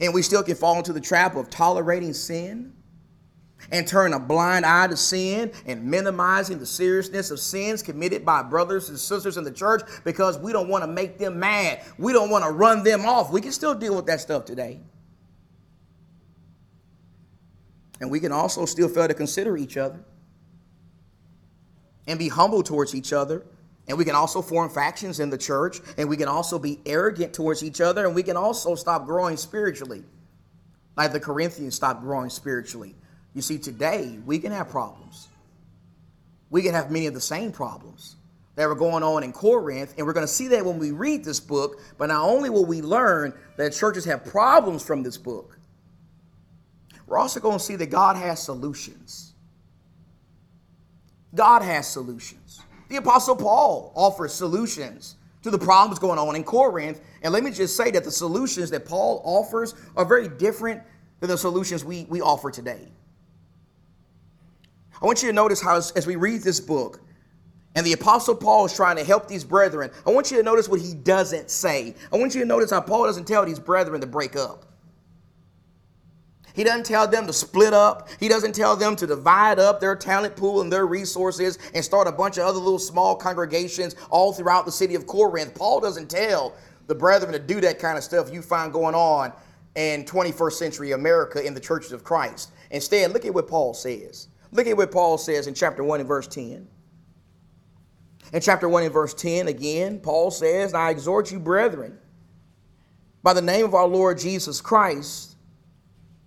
And 0.01 0.15
we 0.15 0.23
still 0.23 0.43
can 0.43 0.55
fall 0.55 0.77
into 0.77 0.93
the 0.93 1.01
trap 1.01 1.37
of 1.37 1.51
tolerating 1.51 2.13
sin 2.13 2.73
and 3.71 3.87
turn 3.87 4.13
a 4.13 4.19
blind 4.19 4.65
eye 4.65 4.87
to 4.87 4.97
sin 4.97 5.53
and 5.67 5.85
minimizing 5.85 6.59
the 6.59 6.67
seriousness 6.67 7.31
of 7.31 7.41
sins 7.41 7.83
committed 7.83 8.25
by 8.25 8.43
brothers 8.43 8.89
and 8.89 8.99
sisters 8.99 9.37
in 9.37 9.45
the 9.45 9.53
church 9.53 9.83
because 10.05 10.39
we 10.39 10.53
don't 10.53 10.69
want 10.69 10.83
to 10.83 10.89
make 10.89 11.19
them 11.19 11.39
mad. 11.39 11.83
We 11.99 12.13
don't 12.13 12.31
want 12.31 12.45
to 12.45 12.51
run 12.51 12.83
them 12.83 13.05
off. 13.05 13.31
We 13.31 13.41
can 13.41 13.53
still 13.53 13.75
deal 13.75 13.95
with 13.97 14.07
that 14.07 14.21
stuff 14.21 14.45
today. 14.45 14.81
And 18.01 18.11
we 18.11 18.21
can 18.21 18.33
also 18.33 18.65
still 18.65 18.89
fail 18.89 19.09
to 19.09 19.15
consider 19.15 19.57
each 19.57 19.77
other 19.77 20.05
and 22.07 22.19
be 22.19 22.29
humble 22.29 22.63
towards 22.63 22.95
each 22.95 23.13
other. 23.13 23.45
And 23.89 23.99
we 23.99 24.05
can 24.05 24.15
also 24.15 24.43
form 24.43 24.69
factions 24.71 25.19
in 25.19 25.31
the 25.31 25.39
church. 25.39 25.81
And 25.97 26.09
we 26.09 26.17
can 26.17 26.29
also 26.29 26.59
be 26.59 26.81
arrogant 26.87 27.33
towards 27.33 27.63
each 27.63 27.81
other. 27.81 28.07
And 28.07 28.15
we 28.15 28.23
can 28.23 28.37
also 28.37 28.75
stop 28.75 29.07
growing 29.07 29.37
spiritually, 29.37 30.05
like 30.97 31.13
the 31.13 31.21
Corinthians 31.21 31.75
stopped 31.75 32.03
growing 32.03 32.31
spiritually. 32.31 32.95
You 33.35 33.43
see, 33.43 33.59
today 33.59 34.19
we 34.25 34.39
can 34.39 34.53
have 34.53 34.69
problems. 34.69 35.29
We 36.51 36.63
can 36.63 36.75
have 36.75 36.91
many 36.91 37.07
of 37.07 37.15
the 37.15 37.21
same 37.21 37.53
problems 37.53 38.17
that 38.57 38.67
were 38.67 38.75
going 38.75 39.03
on 39.03 39.23
in 39.23 39.33
Corinth, 39.33 39.95
and 39.97 40.07
we're 40.07 40.13
going 40.13 40.27
to 40.27 40.33
see 40.33 40.49
that 40.49 40.65
when 40.65 40.79
we 40.79 40.91
read 40.91 41.25
this 41.25 41.39
book. 41.39 41.81
But 41.97 42.07
not 42.07 42.25
only 42.25 42.51
will 42.51 42.67
we 42.67 42.83
learn 42.83 43.33
that 43.57 43.73
churches 43.73 44.05
have 44.07 44.25
problems 44.25 44.83
from 44.83 45.03
this 45.03 45.17
book, 45.17 45.59
we're 47.07 47.19
also 47.19 47.41
going 47.41 47.59
to 47.59 47.65
see 47.65 47.77
that 47.77 47.91
God 47.91 48.17
has 48.17 48.43
solutions. 48.43 49.33
God 51.35 51.63
has 51.63 51.87
solutions. 51.87 52.61
The 52.89 52.97
Apostle 52.97 53.37
Paul 53.37 53.93
offers 53.95 54.33
solutions 54.33 55.17
to 55.43 55.51
the 55.51 55.59
problems 55.59 55.99
going 55.99 56.19
on 56.19 56.35
in 56.37 56.45
Corinth. 56.45 57.01
And 57.23 57.33
let 57.33 57.43
me 57.43 57.51
just 57.51 57.77
say 57.77 57.91
that 57.91 58.05
the 58.05 58.11
solutions 58.11 58.71
that 58.71 58.87
Paul 58.87 59.23
offers 59.25 59.75
are 59.97 60.05
very 60.05 60.29
different 60.29 60.83
than 61.21 61.31
the 61.31 61.39
solutions 61.39 61.85
we, 61.85 62.07
we 62.09 62.21
offer 62.21 62.51
today. 62.51 62.89
I 65.01 65.07
want 65.07 65.23
you 65.23 65.29
to 65.29 65.35
notice 65.35 65.61
how, 65.61 65.77
as, 65.77 66.07
we 66.07 66.17
read 66.17 66.43
this 66.43 66.61
book, 66.61 67.01
and 67.75 67.87
the 67.87 67.93
Apostle 67.93 68.35
Paul 68.35 68.67
is 68.67 68.75
trying 68.75 68.97
to 68.97 69.05
help 69.05 69.29
these 69.29 69.45
brethren, 69.45 69.91
I 70.07 70.11
want 70.11 70.31
you 70.31 70.37
to 70.39 70.43
notice 70.43 70.69
what 70.69 70.81
he 70.81 70.95
doesn't 70.95 71.51
say. 71.51 71.95
I 72.13 72.17
want 72.17 72.35
you 72.35 72.41
to 72.41 72.47
notice 72.47 72.71
how 72.71 72.81
Paul 72.81 73.05
doesn't 73.05 73.27
tell 73.27 73.45
these 73.45 73.61
brethren 73.61 74.01
to 74.01 74.07
break 74.07 74.35
up. 74.35 74.65
He 76.55 76.65
doesn't 76.65 76.87
tell 76.87 77.07
them 77.07 77.29
to 77.29 77.33
split 77.33 77.73
up. 77.73 78.09
He 78.19 78.27
doesn't 78.27 78.53
tell 78.53 78.75
them 78.75 78.97
to 78.97 79.07
divide 79.07 79.61
up 79.61 79.79
their 79.79 79.95
talent 79.95 80.35
pool 80.35 80.61
and 80.61 80.73
their 80.73 80.89
resources 80.89 81.57
and 81.73 81.85
start 81.85 82.09
a 82.09 82.13
bunch 82.13 82.37
of 82.37 82.49
other 82.49 82.59
little 82.59 82.81
small 82.81 83.15
congregations 83.15 83.95
all 84.11 84.33
throughout 84.33 84.67
the 84.67 84.73
city 84.73 84.97
of 84.97 85.07
Corinth. 85.07 85.55
Paul 85.55 85.79
doesn't 85.79 86.11
tell 86.11 86.55
the 86.89 86.97
brethren 86.97 87.33
to 87.33 87.39
do 87.39 87.61
that 87.61 87.79
kind 87.79 87.97
of 87.97 88.03
stuff 88.03 88.33
you 88.33 88.43
find 88.43 88.73
going 88.73 88.97
on 88.97 89.33
in 89.77 90.05
21st 90.05 90.53
century 90.55 90.91
America 90.91 91.47
in 91.47 91.55
the 91.55 91.61
churches 91.61 91.93
of 91.93 92.03
Christ. 92.03 92.51
Instead, 92.73 93.13
look 93.13 93.25
at 93.25 93.33
what 93.33 93.47
Paul 93.47 93.73
says. 93.73 94.27
Look 94.53 94.67
at 94.67 94.77
what 94.77 94.91
Paul 94.91 95.19
says 95.19 95.47
in 95.47 95.55
chapter 95.55 95.85
1 95.85 96.01
and 96.01 96.09
verse 96.09 96.27
10. 96.27 96.67
In 98.33 98.41
chapter 98.41 98.69
1 98.69 98.85
and 98.85 98.93
verse 98.93 99.15
10, 99.15 99.49
again, 99.49 100.01
Paul 100.01 100.31
says, 100.31 100.75
I 100.75 100.91
exhort 100.91 101.31
you, 101.31 101.39
brethren, 101.39 101.99
by 103.23 103.33
the 103.33 103.43
name 103.43 103.65
of 103.65 103.75
our 103.75 103.87
Lord 103.87 104.19
Jesus 104.19 104.61
Christ, 104.61 105.37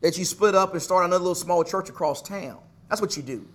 that 0.01 0.17
you 0.17 0.25
split 0.25 0.55
up 0.55 0.73
and 0.73 0.81
start 0.81 1.05
another 1.05 1.21
little 1.23 1.36
small 1.36 1.63
church 1.63 1.89
across 1.89 2.21
town. 2.21 2.57
That's 2.89 3.01
what 3.01 3.15
you 3.15 3.23
do. 3.23 3.47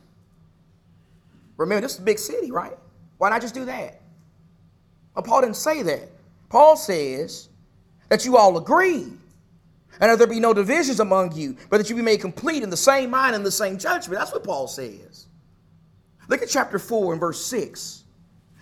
Remember, 1.57 1.81
this 1.81 1.95
is 1.95 1.99
a 1.99 2.03
big 2.03 2.19
city, 2.19 2.51
right? 2.51 2.77
Why 3.19 3.31
not 3.31 3.41
just 3.41 3.55
do 3.55 3.65
that? 3.65 4.01
Well, 5.15 5.23
Paul 5.23 5.41
didn't 5.41 5.57
say 5.57 5.83
that. 5.83 6.11
Paul 6.49 6.77
says 6.77 7.49
that 8.09 8.25
you 8.25 8.37
all 8.37 8.57
agree 8.59 9.07
and 10.01 10.11
that 10.11 10.19
there 10.19 10.27
be 10.27 10.41
no 10.41 10.53
divisions 10.53 11.01
among 11.01 11.33
you, 11.33 11.57
but 11.71 11.79
that 11.79 11.89
you 11.89 11.97
be 11.97 12.03
made 12.03 12.21
complete 12.21 12.63
in 12.63 12.71
the 12.71 12.77
same 12.77 13.11
mind 13.11 13.35
and 13.35 13.45
the 13.45 13.51
same 13.51 13.79
judgment. 13.79 14.19
That's 14.19 14.33
what 14.33 14.45
Paul 14.45 14.69
says. 14.69 15.27
Look 16.29 16.43
at 16.43 16.49
chapter 16.49 16.79
4 16.79 17.13
and 17.13 17.21
verse 17.21 17.45
6. 17.45 18.05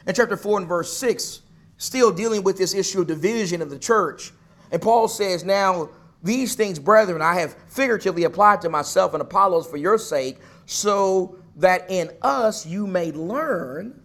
In 0.07 0.14
chapter 0.14 0.37
4 0.37 0.59
and 0.61 0.68
verse 0.68 0.92
6, 0.97 1.42
still 1.77 2.12
dealing 2.12 2.42
with 2.42 2.59
this 2.59 2.75
issue 2.75 3.01
of 3.01 3.07
division 3.07 3.62
of 3.62 3.70
the 3.70 3.79
church. 3.79 4.33
And 4.70 4.81
Paul 4.81 5.09
says, 5.09 5.44
Now 5.44 5.90
these 6.23 6.55
things, 6.55 6.79
brethren, 6.79 7.23
I 7.23 7.40
have 7.40 7.55
figuratively 7.68 8.25
applied 8.25 8.61
to 8.62 8.68
myself 8.68 9.14
and 9.14 9.23
Apollos 9.23 9.66
for 9.66 9.77
your 9.77 9.99
sake, 9.99 10.38
so 10.66 11.37
that 11.57 11.90
in 11.90 12.11
us 12.23 12.66
you 12.66 12.87
may 12.87 13.12
learn 13.12 14.01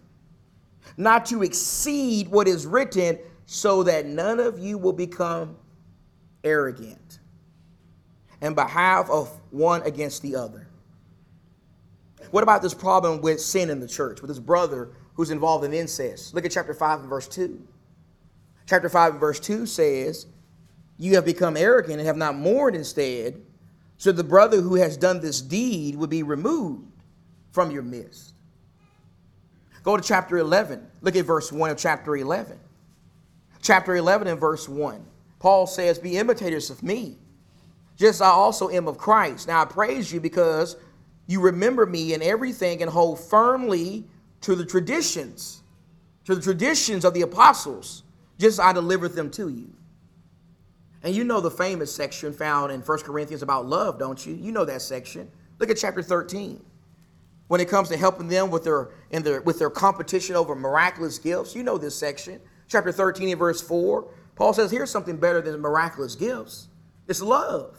not 0.96 1.26
to 1.26 1.42
exceed 1.42 2.28
what 2.28 2.48
is 2.48 2.66
written, 2.66 3.18
so 3.46 3.82
that 3.82 4.06
none 4.06 4.40
of 4.40 4.58
you 4.58 4.78
will 4.78 4.92
become 4.92 5.56
arrogant 6.44 7.19
and 8.40 8.54
behalf 8.54 9.10
of 9.10 9.28
one 9.50 9.82
against 9.82 10.22
the 10.22 10.36
other. 10.36 10.66
What 12.30 12.42
about 12.42 12.62
this 12.62 12.74
problem 12.74 13.20
with 13.20 13.40
sin 13.40 13.70
in 13.70 13.80
the 13.80 13.88
church, 13.88 14.20
with 14.20 14.28
this 14.28 14.38
brother 14.38 14.90
who's 15.14 15.30
involved 15.30 15.64
in 15.64 15.72
incest? 15.72 16.34
Look 16.34 16.44
at 16.44 16.52
chapter 16.52 16.74
5 16.74 17.00
and 17.00 17.08
verse 17.08 17.28
2. 17.28 17.60
Chapter 18.66 18.88
5 18.88 19.12
and 19.12 19.20
verse 19.20 19.40
2 19.40 19.66
says, 19.66 20.26
You 20.96 21.16
have 21.16 21.24
become 21.24 21.56
arrogant 21.56 21.98
and 21.98 22.06
have 22.06 22.16
not 22.16 22.36
mourned 22.36 22.76
instead, 22.76 23.40
so 23.96 24.12
the 24.12 24.24
brother 24.24 24.60
who 24.60 24.76
has 24.76 24.96
done 24.96 25.20
this 25.20 25.40
deed 25.40 25.96
would 25.96 26.10
be 26.10 26.22
removed 26.22 26.92
from 27.52 27.70
your 27.70 27.82
midst. 27.82 28.34
Go 29.82 29.96
to 29.96 30.02
chapter 30.02 30.38
11. 30.38 30.86
Look 31.00 31.16
at 31.16 31.24
verse 31.24 31.50
1 31.50 31.70
of 31.70 31.78
chapter 31.78 32.16
11. 32.16 32.58
Chapter 33.62 33.96
11 33.96 34.28
and 34.28 34.38
verse 34.38 34.68
1. 34.68 35.04
Paul 35.38 35.66
says, 35.66 35.98
Be 35.98 36.16
imitators 36.16 36.70
of 36.70 36.82
me 36.82 37.18
just 38.00 38.20
I 38.20 38.30
also 38.30 38.68
am 38.68 38.88
of 38.88 38.98
Christ. 38.98 39.46
Now 39.46 39.62
I 39.62 39.64
praise 39.64 40.12
you 40.12 40.20
because 40.20 40.76
you 41.28 41.40
remember 41.40 41.86
me 41.86 42.14
in 42.14 42.22
everything 42.22 42.82
and 42.82 42.90
hold 42.90 43.20
firmly 43.20 44.04
to 44.40 44.56
the 44.56 44.64
traditions 44.64 45.60
to 46.30 46.36
the 46.36 46.40
traditions 46.40 47.04
of 47.04 47.12
the 47.12 47.22
apostles, 47.22 48.04
just 48.38 48.60
I 48.60 48.72
delivered 48.72 49.14
them 49.14 49.30
to 49.32 49.48
you. 49.48 49.72
And 51.02 51.14
you 51.14 51.24
know 51.24 51.40
the 51.40 51.50
famous 51.50 51.92
section 51.94 52.32
found 52.32 52.70
in 52.70 52.82
1 52.82 52.98
Corinthians 53.00 53.42
about 53.42 53.66
love, 53.66 53.98
don't 53.98 54.24
you? 54.24 54.34
You 54.34 54.52
know 54.52 54.64
that 54.64 54.82
section. 54.82 55.30
Look 55.58 55.70
at 55.70 55.78
chapter 55.78 56.02
13. 56.02 56.62
When 57.48 57.60
it 57.60 57.68
comes 57.68 57.88
to 57.88 57.96
helping 57.96 58.28
them 58.28 58.50
with 58.50 58.62
their, 58.62 58.90
in 59.10 59.24
their, 59.24 59.40
with 59.40 59.58
their 59.58 59.70
competition 59.70 60.36
over 60.36 60.54
miraculous 60.54 61.18
gifts, 61.18 61.54
you 61.56 61.64
know 61.64 61.78
this 61.78 61.96
section. 61.96 62.40
Chapter 62.68 62.92
13 62.92 63.30
and 63.30 63.38
verse 63.38 63.60
4, 63.60 64.08
Paul 64.36 64.52
says, 64.52 64.70
here's 64.70 64.90
something 64.90 65.16
better 65.16 65.40
than 65.40 65.58
miraculous 65.60 66.14
gifts. 66.14 66.68
It's 67.08 67.20
love. 67.20 67.76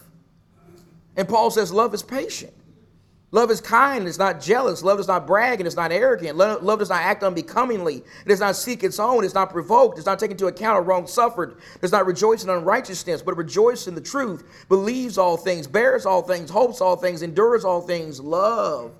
And 1.15 1.27
Paul 1.27 1.51
says, 1.51 1.71
love 1.71 1.93
is 1.93 2.03
patient. 2.03 2.53
Love 3.33 3.49
is 3.49 3.61
kind, 3.61 4.07
it's 4.07 4.17
not 4.17 4.41
jealous. 4.41 4.83
Love 4.83 4.97
does 4.97 5.07
not 5.07 5.25
brag 5.25 5.61
and 5.61 5.67
it's 5.67 5.75
not 5.77 5.93
arrogant. 5.93 6.35
Love, 6.35 6.63
love 6.63 6.79
does 6.79 6.89
not 6.89 7.01
act 7.01 7.23
unbecomingly. 7.23 7.97
It 8.25 8.27
does 8.27 8.41
not 8.41 8.57
seek 8.57 8.83
its 8.83 8.99
own. 8.99 9.23
It's 9.23 9.33
not 9.33 9.49
provoked. 9.49 9.97
It's 9.97 10.05
not 10.05 10.19
taken 10.19 10.33
into 10.33 10.47
account 10.47 10.79
of 10.79 10.87
wrong 10.87 11.07
suffered. 11.07 11.51
It 11.75 11.81
does 11.81 11.93
not 11.93 12.05
rejoice 12.05 12.43
in 12.43 12.49
unrighteousness, 12.49 13.21
but 13.21 13.37
rejoices 13.37 13.87
in 13.87 13.95
the 13.95 14.01
truth, 14.01 14.65
believes 14.67 15.17
all 15.17 15.37
things, 15.37 15.65
bears 15.65 16.05
all 16.05 16.21
things, 16.21 16.49
hopes 16.49 16.81
all 16.81 16.97
things, 16.97 17.21
endures 17.21 17.63
all 17.63 17.79
things. 17.79 18.19
Love 18.19 18.91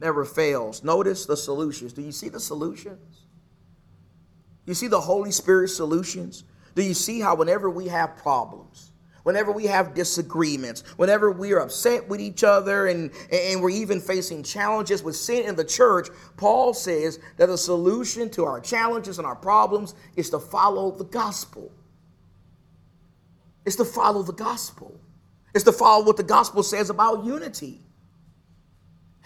never 0.00 0.24
fails. 0.24 0.82
Notice 0.82 1.26
the 1.26 1.36
solutions. 1.36 1.92
Do 1.92 2.00
you 2.00 2.12
see 2.12 2.30
the 2.30 2.40
solutions? 2.40 3.20
You 4.64 4.72
see 4.72 4.88
the 4.88 5.00
Holy 5.00 5.30
Spirit 5.30 5.68
solutions? 5.68 6.44
Do 6.74 6.82
you 6.82 6.94
see 6.94 7.20
how 7.20 7.34
whenever 7.34 7.68
we 7.68 7.88
have 7.88 8.16
problems, 8.16 8.91
whenever 9.22 9.52
we 9.52 9.66
have 9.66 9.94
disagreements, 9.94 10.82
whenever 10.96 11.30
we 11.30 11.52
are 11.52 11.60
upset 11.60 12.08
with 12.08 12.20
each 12.20 12.44
other 12.44 12.86
and, 12.86 13.10
and 13.30 13.62
we're 13.62 13.70
even 13.70 14.00
facing 14.00 14.42
challenges 14.42 15.02
with 15.02 15.16
sin 15.16 15.44
in 15.46 15.56
the 15.56 15.64
church, 15.64 16.08
Paul 16.36 16.74
says 16.74 17.18
that 17.36 17.46
the 17.46 17.58
solution 17.58 18.30
to 18.30 18.44
our 18.44 18.60
challenges 18.60 19.18
and 19.18 19.26
our 19.26 19.36
problems 19.36 19.94
is 20.16 20.30
to 20.30 20.38
follow 20.38 20.90
the 20.90 21.04
gospel. 21.04 21.70
It's 23.64 23.76
to 23.76 23.84
follow 23.84 24.22
the 24.22 24.32
gospel. 24.32 25.00
It's 25.54 25.64
to 25.64 25.72
follow 25.72 26.04
what 26.04 26.16
the 26.16 26.22
gospel 26.22 26.62
says 26.62 26.90
about 26.90 27.24
unity. 27.24 27.80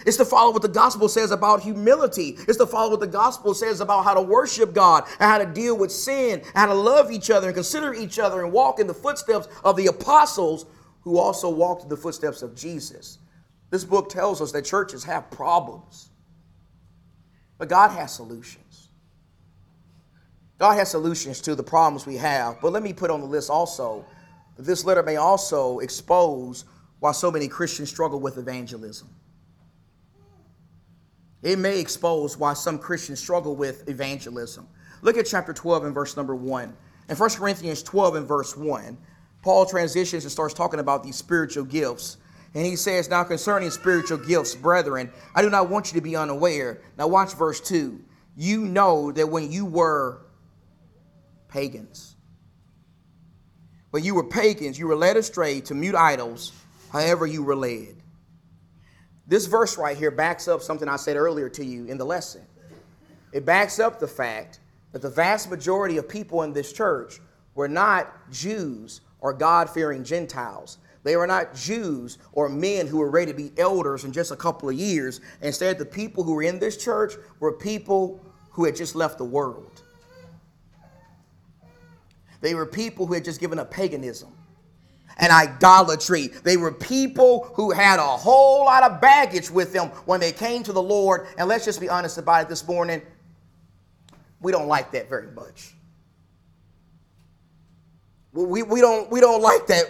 It's 0.05 0.19
to 0.19 0.25
follow 0.25 0.53
what 0.53 0.63
the 0.63 0.69
gospel 0.69 1.09
says 1.09 1.31
about 1.31 1.63
humility. 1.63 2.37
It's 2.47 2.59
to 2.59 2.67
follow 2.67 2.91
what 2.91 3.01
the 3.01 3.07
gospel 3.07 3.55
says 3.55 3.81
about 3.81 4.05
how 4.05 4.15
to 4.15 4.21
worship 4.21 4.75
God 4.75 5.05
and 5.19 5.31
how 5.31 5.39
to 5.39 5.47
deal 5.47 5.77
with 5.77 5.91
sin, 5.91 6.41
and 6.41 6.55
how 6.55 6.67
to 6.67 6.75
love 6.75 7.11
each 7.11 7.31
other 7.31 7.47
and 7.49 7.55
consider 7.55 7.95
each 7.95 8.19
other 8.19 8.45
and 8.45 8.53
walk 8.53 8.79
in 8.79 8.87
the 8.87 8.95
footsteps 8.95 9.49
of 9.65 9.77
the 9.77 9.87
apostles 9.87 10.67
who 11.01 11.19
also 11.19 11.49
walked 11.49 11.85
in 11.85 11.89
the 11.89 11.97
footsteps 11.97 12.43
of 12.43 12.55
Jesus. 12.55 13.19
This 13.71 13.85
book 13.85 14.09
tells 14.11 14.41
us 14.43 14.53
that 14.53 14.65
churches 14.65 15.03
have 15.05 15.31
problems, 15.31 16.11
but 17.59 17.69
God 17.69 17.89
has 17.91 18.15
solutions. 18.15 18.89
God 20.59 20.75
has 20.75 20.91
solutions 20.91 21.41
to 21.43 21.55
the 21.55 21.63
problems 21.63 22.07
we 22.07 22.17
have. 22.17 22.61
But 22.61 22.73
let 22.73 22.83
me 22.83 22.93
put 22.93 23.11
on 23.11 23.21
the 23.21 23.27
list 23.27 23.51
also 23.51 24.05
this 24.59 24.85
letter 24.85 25.03
may 25.03 25.17
also 25.17 25.81
expose 25.81 26.65
why 26.99 27.13
so 27.13 27.31
many 27.31 27.49
Christians 27.49 27.91
struggle 27.91 28.21
with 28.21 28.39
evangelism. 28.39 29.09
It 31.47 31.61
may 31.61 31.79
expose 31.79 32.37
why 32.37 32.55
some 32.55 32.77
Christians 32.77 33.21
struggle 33.21 33.55
with 33.55 33.89
evangelism. 33.89 34.67
Look 35.01 35.17
at 35.17 35.27
chapter 35.27 35.53
12 35.53 35.85
and 35.85 35.95
verse 35.95 36.17
number 36.17 36.35
1. 36.35 36.77
In 37.09 37.17
1 37.17 37.31
Corinthians 37.31 37.85
12 37.85 38.17
and 38.17 38.27
verse 38.27 38.57
1, 38.57 38.99
Paul 39.43 39.65
transitions 39.65 40.25
and 40.25 40.33
starts 40.33 40.55
talking 40.55 40.81
about 40.81 41.05
these 41.05 41.15
spiritual 41.15 41.63
gifts. 41.63 42.17
And 42.55 42.67
he 42.67 42.75
says, 42.75 43.09
Now 43.09 43.23
concerning 43.23 43.71
spiritual 43.71 44.19
gifts, 44.19 44.57
brethren, 44.57 45.13
I 45.37 45.43
do 45.43 45.49
not 45.49 45.71
want 45.71 45.93
you 45.93 46.01
to 46.01 46.03
be 46.03 46.17
unaware. 46.17 46.81
Now 46.99 47.07
watch 47.07 47.35
verse 47.35 47.61
2. 47.61 48.03
You 48.37 48.63
know 48.63 49.13
that 49.13 49.29
when 49.29 49.53
you 49.53 49.67
were 49.67 50.23
pagans, 51.47 52.17
when 53.93 54.03
you 54.03 54.17
were 54.17 54.25
pagans, 54.25 54.81
you 54.81 54.89
were 54.89 54.97
led 54.97 55.17
astray 55.17 55.61
to 55.61 55.77
mute 55.77 55.95
idols, 55.95 56.51
however 56.91 57.25
you 57.25 57.45
were 57.45 57.55
led. 57.55 57.96
This 59.27 59.47
verse 59.47 59.77
right 59.77 59.97
here 59.97 60.11
backs 60.11 60.47
up 60.47 60.63
something 60.63 60.89
I 60.89 60.97
said 60.97 61.17
earlier 61.17 61.49
to 61.51 61.65
you 61.65 61.87
in 61.87 61.99
the 61.99 62.05
lesson. 62.05 62.43
It 63.33 63.45
backs 63.45 63.79
up 63.81 63.99
the 63.99 64.07
fact 64.07 64.61
that 64.93 65.03
the 65.03 65.11
vast 65.11 65.51
majority 65.51 65.97
of 65.97 66.09
people 66.09 66.43
in 66.43 66.53
this 66.53 66.73
church 66.73 67.21
were 67.55 67.69
not 67.69 68.31
Jews 68.31 69.01
or 69.21 69.33
God 69.33 69.69
fearing 69.69 70.05
Gentiles. 70.05 70.79
They 71.03 71.17
were 71.17 71.27
not 71.27 71.55
Jews 71.55 72.19
or 72.33 72.49
men 72.49 72.87
who 72.87 72.99
were 72.99 73.11
ready 73.11 73.33
to 73.33 73.37
be 73.37 73.53
elders 73.59 74.05
in 74.05 74.13
just 74.13 74.31
a 74.31 74.37
couple 74.37 74.69
of 74.69 74.75
years. 74.75 75.21
Instead, 75.41 75.79
the 75.79 75.85
people 75.85 76.23
who 76.23 76.35
were 76.35 76.43
in 76.43 76.59
this 76.59 76.77
church 76.77 77.15
were 77.41 77.53
people 77.53 78.21
who 78.51 78.65
had 78.65 78.77
just 78.77 78.95
left 78.95 79.19
the 79.19 79.25
world. 79.25 79.83
They 82.41 82.55
were 82.55 82.67
people 82.67 83.07
who 83.07 83.15
had 83.15 83.25
just 83.25 83.41
given 83.41 83.59
up 83.59 83.71
paganism 83.71 84.36
and 85.19 85.33
idolatry. 85.33 86.29
They 86.29 86.57
were 86.57 86.73
people 86.73 87.51
who 87.55 87.71
had 87.71 87.99
a 87.99 88.03
whole 88.03 88.65
lot 88.65 88.83
of 88.83 89.01
baggage 89.01 89.51
with 89.51 89.73
them 89.73 89.89
when 90.05 90.21
they 90.21 90.33
came 90.33 90.63
to 90.65 90.73
the 90.73 90.83
Lord. 90.83 91.27
And 91.39 91.49
let's 91.49 91.65
just 91.65 91.81
be 91.81 91.89
honest 91.89 92.19
about 92.19 92.43
it 92.43 92.49
this 92.49 92.67
morning. 92.67 93.03
We 94.41 94.53
don't 94.53 94.69
like 94.69 94.93
that 94.93 95.09
very 95.09 95.31
much. 95.33 95.75
We, 98.33 98.63
we, 98.63 98.81
don't, 98.81 99.11
we 99.11 99.21
don't 99.21 99.41
like 99.41 99.67
that 99.69 99.87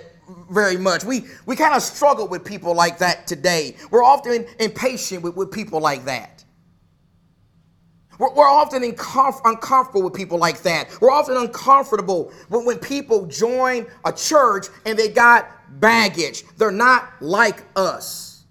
very 0.51 0.77
much. 0.77 1.05
We, 1.05 1.27
we 1.47 1.57
kind 1.57 1.75
of 1.75 1.83
struggle 1.83 2.29
with 2.29 2.45
people 2.45 2.75
like 2.75 2.99
that 2.99 3.27
today. 3.27 3.77
We're 3.91 4.05
often 4.05 4.47
impatient 4.61 5.23
with, 5.23 5.37
with 5.37 5.51
people 5.51 5.81
like 5.81 6.05
that. 6.05 6.36
We're, 8.19 8.33
we're 8.35 8.49
often 8.49 8.83
uncomf- 8.83 9.41
uncomfortable 9.45 10.03
with 10.03 10.15
people 10.15 10.39
like 10.39 10.63
that. 10.63 10.89
We're 11.01 11.11
often 11.11 11.37
uncomfortable 11.37 12.33
when, 12.49 12.65
when 12.65 12.79
people 12.79 13.27
join 13.27 13.87
a 14.05 14.13
church 14.13 14.67
and 14.85 14.99
they 14.99 15.09
got 15.09 15.49
baggage. 15.81 16.45
They're 16.57 16.71
not 16.71 17.11
like 17.21 17.63
us. 17.77 18.45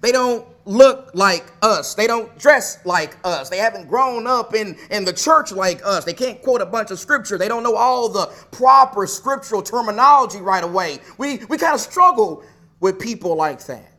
They 0.00 0.12
don't 0.12 0.46
look 0.64 1.10
like 1.14 1.44
us. 1.62 1.94
They 1.94 2.06
don't 2.06 2.36
dress 2.38 2.84
like 2.84 3.16
us. 3.24 3.48
They 3.48 3.58
haven't 3.58 3.88
grown 3.88 4.26
up 4.26 4.54
in, 4.54 4.76
in 4.90 5.04
the 5.04 5.12
church 5.12 5.52
like 5.52 5.80
us. 5.84 6.04
They 6.04 6.12
can't 6.12 6.40
quote 6.42 6.60
a 6.60 6.66
bunch 6.66 6.90
of 6.90 6.98
scripture. 6.98 7.38
They 7.38 7.48
don't 7.48 7.62
know 7.62 7.76
all 7.76 8.08
the 8.08 8.26
proper 8.50 9.06
scriptural 9.06 9.62
terminology 9.62 10.40
right 10.40 10.64
away. 10.64 10.98
We, 11.18 11.38
we 11.48 11.58
kind 11.58 11.74
of 11.74 11.80
struggle 11.80 12.44
with 12.80 12.98
people 12.98 13.36
like 13.36 13.64
that. 13.66 13.91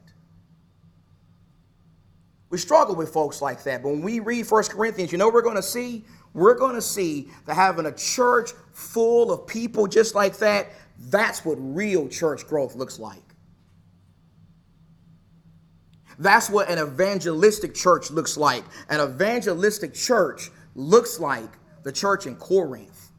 We 2.53 2.59
struggle 2.59 2.93
with 2.93 3.09
folks 3.09 3.41
like 3.41 3.63
that. 3.63 3.81
But 3.81 3.89
when 3.89 4.03
we 4.03 4.19
read 4.19 4.45
First 4.45 4.69
Corinthians, 4.69 5.11
you 5.11 5.17
know 5.17 5.27
we're 5.27 5.41
going 5.41 5.55
to 5.55 5.63
see? 5.63 6.05
We're 6.35 6.53
going 6.53 6.75
to 6.75 6.83
see 6.83 7.29
that 7.47 7.55
having 7.55 7.87
a 7.87 7.91
church 7.91 8.51
full 8.73 9.31
of 9.31 9.47
people 9.47 9.87
just 9.87 10.13
like 10.13 10.37
that, 10.37 10.67
that's 10.99 11.43
what 11.43 11.55
real 11.55 12.07
church 12.07 12.45
growth 12.45 12.75
looks 12.75 12.99
like. 12.99 13.23
That's 16.19 16.47
what 16.47 16.69
an 16.69 16.77
evangelistic 16.77 17.73
church 17.73 18.11
looks 18.11 18.37
like. 18.37 18.63
An 18.87 19.01
evangelistic 19.01 19.95
church 19.95 20.51
looks 20.75 21.19
like 21.19 21.49
the 21.81 21.91
church 21.91 22.27
in 22.27 22.35
Corinth. 22.35 23.09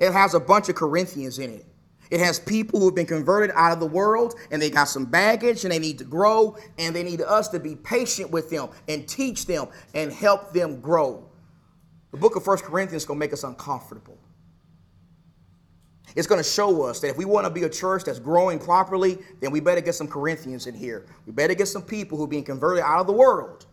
It 0.00 0.12
has 0.12 0.34
a 0.34 0.40
bunch 0.40 0.68
of 0.68 0.74
Corinthians 0.74 1.38
in 1.38 1.52
it. 1.52 1.69
It 2.10 2.18
has 2.18 2.40
people 2.40 2.80
who 2.80 2.86
have 2.86 2.94
been 2.94 3.06
converted 3.06 3.52
out 3.54 3.72
of 3.72 3.78
the 3.78 3.86
world 3.86 4.34
and 4.50 4.60
they 4.60 4.68
got 4.68 4.84
some 4.84 5.04
baggage 5.04 5.64
and 5.64 5.72
they 5.72 5.78
need 5.78 5.98
to 5.98 6.04
grow 6.04 6.56
and 6.76 6.94
they 6.94 7.04
need 7.04 7.22
us 7.22 7.48
to 7.48 7.60
be 7.60 7.76
patient 7.76 8.30
with 8.30 8.50
them 8.50 8.70
and 8.88 9.08
teach 9.08 9.46
them 9.46 9.68
and 9.94 10.12
help 10.12 10.52
them 10.52 10.80
grow. 10.80 11.24
The 12.10 12.16
book 12.16 12.34
of 12.34 12.42
First 12.42 12.64
Corinthians 12.64 13.04
is 13.04 13.06
going 13.06 13.18
to 13.18 13.20
make 13.20 13.32
us 13.32 13.44
uncomfortable. 13.44 14.18
It's 16.16 16.26
going 16.26 16.42
to 16.42 16.48
show 16.48 16.82
us 16.82 16.98
that 17.00 17.10
if 17.10 17.16
we 17.16 17.24
want 17.24 17.46
to 17.46 17.50
be 17.50 17.62
a 17.62 17.68
church 17.68 18.02
that's 18.02 18.18
growing 18.18 18.58
properly, 18.58 19.18
then 19.40 19.52
we 19.52 19.60
better 19.60 19.80
get 19.80 19.94
some 19.94 20.08
Corinthians 20.08 20.66
in 20.66 20.74
here. 20.74 21.06
We 21.26 21.32
better 21.32 21.54
get 21.54 21.68
some 21.68 21.82
people 21.82 22.18
who 22.18 22.24
are 22.24 22.28
being 22.28 22.42
converted 22.42 22.82
out 22.82 23.00
of 23.00 23.06
the 23.06 23.12
world 23.12 23.66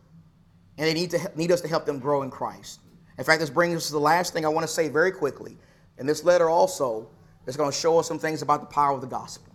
and 0.78 0.86
they 0.86 0.94
need, 0.94 1.10
to, 1.12 1.32
need 1.36 1.52
us 1.52 1.62
to 1.62 1.68
help 1.68 1.88
them 1.88 1.98
grow 1.98 2.22
in 2.22 2.30
Christ. 2.30 2.82
In 3.18 3.24
fact, 3.24 3.40
this 3.40 3.50
brings 3.50 3.76
us 3.76 3.88
to 3.88 3.94
the 3.94 4.00
last 4.00 4.34
thing 4.34 4.46
I 4.46 4.50
want 4.50 4.68
to 4.68 4.72
say 4.72 4.90
very 4.90 5.12
quickly. 5.12 5.58
In 5.98 6.06
this 6.06 6.24
letter 6.24 6.50
also, 6.50 7.10
it's 7.48 7.58
going 7.58 7.72
to 7.72 7.78
show 7.78 7.98
us 7.98 8.08
some 8.08 8.20
things 8.20 8.42
about 8.42 8.60
the 8.60 8.74
power 8.74 8.94
of 8.94 9.02
the 9.02 9.08
gospel. 9.08 9.54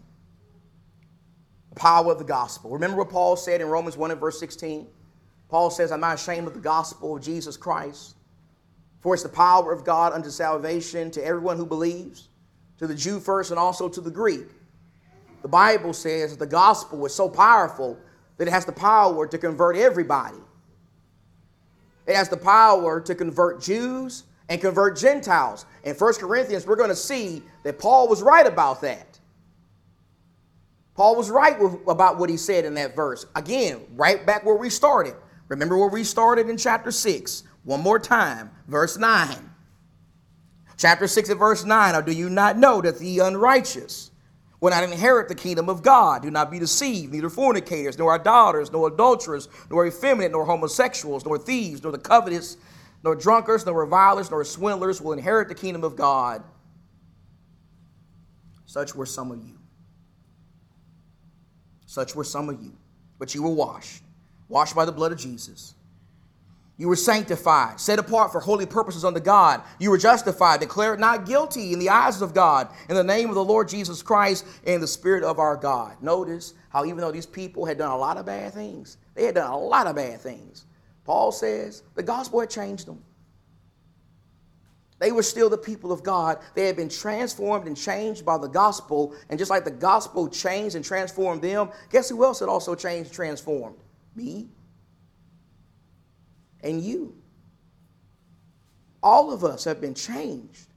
The 1.69 1.81
power 1.81 2.11
of 2.11 2.19
the 2.19 2.25
gospel. 2.25 2.71
Remember 2.71 2.97
what 2.97 3.11
Paul 3.11 3.37
said 3.37 3.61
in 3.61 3.69
Romans 3.69 3.97
1 3.97 4.11
and 4.11 4.19
verse 4.19 4.41
16? 4.41 4.87
Paul 5.49 5.71
says, 5.71 5.93
I'm 5.93 6.01
not 6.01 6.15
ashamed 6.15 6.47
of 6.47 6.55
the 6.55 6.61
gospel 6.61 7.17
of 7.17 7.23
Jesus 7.23 7.59
Christ, 7.59 8.17
for 9.01 9.13
it's 9.13 9.23
the 9.23 9.29
power 9.29 9.73
of 9.73 9.85
God 9.85 10.15
unto 10.15 10.31
salvation 10.31 11.11
to 11.11 11.25
everyone 11.25 11.59
who 11.59 11.67
believes, 11.67 12.31
to 12.79 12.87
the 12.87 12.95
Jew 12.95 13.21
first 13.21 13.51
and 13.51 13.61
also 13.61 13.89
to 13.91 14.01
the 14.01 14.11
Greek. 14.11 14.49
The 15.43 15.49
Bible 15.49 15.93
says 15.93 16.31
that 16.31 16.39
the 16.39 16.51
gospel 16.51 17.05
is 17.05 17.15
so 17.15 17.29
powerful 17.29 17.99
that 18.39 18.49
it 18.49 18.53
has 18.53 18.65
the 18.65 18.73
power 18.73 19.27
to 19.27 19.37
convert 19.37 19.77
everybody. 19.77 20.39
It 22.07 22.17
has 22.17 22.31
the 22.31 22.37
power 22.39 23.01
to 23.03 23.15
convert 23.15 23.61
Jews 23.61 24.25
and 24.53 24.61
convert 24.61 24.99
Gentiles. 24.99 25.65
In 25.83 25.95
1 25.95 26.15
Corinthians, 26.17 26.67
we're 26.67 26.77
going 26.77 26.91
to 26.91 26.95
see 26.95 27.43
that 27.63 27.79
Paul 27.79 28.07
was 28.07 28.23
right 28.23 28.47
about 28.47 28.83
that. 28.83 29.19
Paul 30.95 31.17
was 31.17 31.31
right 31.31 31.59
with, 31.59 31.79
about 31.89 32.19
what 32.19 32.29
he 32.29 32.37
said 32.37 32.67
in 32.67 32.75
that 32.75 32.95
verse. 32.95 33.25
Again, 33.35 33.81
right 33.95 34.27
back 34.27 34.45
where 34.45 34.57
we 34.57 34.69
started. 34.69 35.15
Remember 35.49 35.79
where 35.79 35.89
we 35.89 36.05
started 36.05 36.51
in 36.51 36.59
chapter 36.59 36.91
6. 36.91 37.45
One 37.65 37.81
more 37.81 37.99
time, 37.99 38.51
verse 38.69 38.99
9. 38.99 39.51
Chapter 40.77 41.07
6 41.07 41.31
and 41.31 41.39
verse 41.39 41.65
9. 41.65 41.95
Or 41.95 42.03
do 42.03 42.13
you 42.13 42.29
not 42.29 42.59
know 42.59 42.83
that 42.83 42.99
the 42.99 43.21
unrighteous 43.21 44.11
will 44.61 44.69
not 44.69 44.85
inherit 44.85 45.29
the 45.29 45.35
kingdom 45.35 45.71
of 45.71 45.83
God? 45.83 46.21
Do 46.21 46.31
not 46.31 46.51
be 46.51 46.59
deceived, 46.59 47.15
neither 47.15 47.31
fornicators, 47.31 47.97
nor 47.97 48.15
idolaters, 48.15 48.71
nor 48.71 48.89
adulterers, 48.89 49.49
nor 49.71 49.87
effeminate, 49.87 50.33
nor 50.33 50.45
homosexuals, 50.45 51.25
nor 51.25 51.39
thieves, 51.39 51.83
nor 51.83 51.91
the 51.91 51.99
covetous, 51.99 52.59
nor 53.05 53.17
drunkards, 53.17 53.67
nor 53.67 53.81
revilers, 53.81 54.31
nor 54.31 54.45
swindlers 54.45 55.01
will 55.01 55.13
inherit 55.13 55.49
the 55.49 55.55
kingdom 55.55 55.85
of 55.85 55.97
God. 55.97 56.43
Such 58.67 58.95
were 58.95 59.07
some 59.07 59.31
of 59.31 59.43
you. 59.43 59.59
Such 61.87 62.15
were 62.15 62.25
some 62.25 62.49
of 62.49 62.63
you. 62.63 62.73
But 63.19 63.35
you 63.35 63.43
were 63.43 63.51
washed, 63.51 64.03
washed 64.49 64.75
by 64.75 64.85
the 64.85 64.93
blood 64.93 65.13
of 65.13 65.19
Jesus. 65.19 65.75
You 66.79 66.89
were 66.89 66.97
sanctified, 66.97 67.79
set 67.79 67.99
apart 67.99 68.33
for 68.33 68.41
holy 68.41 68.67
purposes 68.67 69.05
unto 69.05 69.21
God. 69.21 69.63
You 69.79 69.91
were 69.91 69.99
justified, 69.99 70.61
declared 70.61 70.99
not 70.99 71.27
guilty 71.27 71.73
in 71.73 71.79
the 71.79 71.91
eyes 71.91 72.23
of 72.23 72.35
God, 72.35 72.69
in 72.89 72.97
the 72.97 73.05
name 73.05 73.29
of 73.29 73.35
the 73.35 73.45
Lord 73.45 73.69
Jesus 73.69 74.03
Christ, 74.03 74.47
and 74.67 74.83
the 74.83 74.89
Spirit 74.89 75.23
of 75.23 75.39
our 75.39 75.57
God. 75.57 76.03
Notice 76.03 76.55
how, 76.71 76.85
even 76.85 76.99
though 76.99 77.13
these 77.13 77.27
people 77.27 77.67
had 77.67 77.79
done 77.79 77.91
a 77.91 77.97
lot 77.97 78.17
of 78.17 78.27
bad 78.27 78.55
things, 78.55 78.97
they 79.15 79.27
had 79.27 79.35
done 79.35 79.51
a 79.51 79.59
lot 79.59 79.87
of 79.87 79.97
bad 79.97 80.21
things. 80.21 80.65
Paul 81.05 81.33
says 81.33 81.83
the 81.95 82.03
gospel 82.03 82.41
had 82.41 82.51
changed 82.51 82.87
them. 82.87 83.03
They 84.99 85.11
were 85.11 85.25
still 85.25 85.51
the 85.51 85.59
people 85.59 85.91
of 85.91 86.05
God. 86.05 86.39
They 86.55 86.67
had 86.67 86.77
been 86.77 86.89
transformed 86.89 87.67
and 87.67 87.77
changed 87.77 88.25
by 88.25 88.39
the 88.39 88.47
gospel. 88.47 89.17
And 89.29 89.37
just 89.37 89.51
like 89.51 89.65
the 89.65 89.71
gospel 89.73 90.29
changed 90.29 90.77
and 90.77 90.85
transformed 90.85 91.43
them, 91.43 91.71
guess 91.91 92.09
who 92.09 92.25
else 92.25 92.39
had 92.39 92.49
also 92.49 92.77
changed 92.77 93.09
and 93.09 93.13
transformed? 93.13 93.79
Me 94.15 94.49
and 96.63 96.81
you. 96.81 97.17
All 99.03 99.33
of 99.33 99.43
us 99.43 99.65
have 99.65 99.81
been 99.81 99.95
changed 99.95 100.69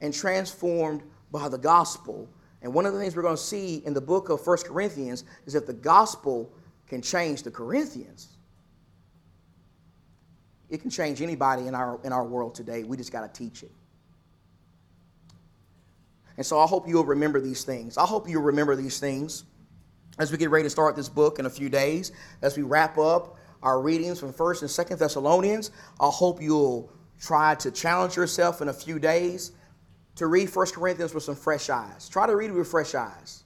and 0.00 0.12
transformed 0.12 1.04
by 1.30 1.48
the 1.48 1.58
gospel. 1.58 2.28
And 2.62 2.74
one 2.74 2.84
of 2.84 2.92
the 2.92 2.98
things 2.98 3.14
we're 3.14 3.22
going 3.22 3.36
to 3.36 3.42
see 3.42 3.76
in 3.86 3.94
the 3.94 4.00
book 4.00 4.28
of 4.28 4.42
First 4.42 4.66
Corinthians 4.66 5.24
is 5.46 5.52
that 5.52 5.68
the 5.68 5.72
gospel 5.72 6.52
can 6.88 7.00
change 7.00 7.44
the 7.44 7.50
Corinthians. 7.52 8.31
It 10.72 10.80
can 10.80 10.88
change 10.88 11.20
anybody 11.20 11.66
in 11.66 11.74
our, 11.74 12.00
in 12.02 12.14
our 12.14 12.24
world 12.24 12.54
today. 12.54 12.82
We 12.82 12.96
just 12.96 13.12
got 13.12 13.32
to 13.32 13.38
teach 13.38 13.62
it. 13.62 13.70
And 16.38 16.46
so 16.46 16.58
I 16.58 16.66
hope 16.66 16.88
you'll 16.88 17.04
remember 17.04 17.40
these 17.40 17.62
things. 17.62 17.98
I 17.98 18.06
hope 18.06 18.26
you'll 18.26 18.42
remember 18.42 18.74
these 18.74 18.98
things 18.98 19.44
as 20.18 20.32
we 20.32 20.38
get 20.38 20.48
ready 20.48 20.64
to 20.64 20.70
start 20.70 20.96
this 20.96 21.10
book 21.10 21.38
in 21.38 21.44
a 21.44 21.50
few 21.50 21.68
days, 21.68 22.12
as 22.40 22.56
we 22.56 22.62
wrap 22.62 22.96
up 22.96 23.36
our 23.62 23.82
readings 23.82 24.18
from 24.18 24.32
1st 24.32 24.62
and 24.62 24.70
2nd 24.70 24.98
Thessalonians. 24.98 25.72
I 26.00 26.08
hope 26.08 26.40
you'll 26.40 26.90
try 27.20 27.54
to 27.56 27.70
challenge 27.70 28.16
yourself 28.16 28.62
in 28.62 28.68
a 28.68 28.72
few 28.72 28.98
days 28.98 29.52
to 30.16 30.26
read 30.26 30.48
1 30.54 30.66
Corinthians 30.68 31.12
with 31.12 31.22
some 31.22 31.36
fresh 31.36 31.68
eyes. 31.68 32.08
Try 32.08 32.26
to 32.26 32.34
read 32.34 32.48
it 32.48 32.54
with 32.54 32.66
fresh 32.66 32.94
eyes. 32.94 33.44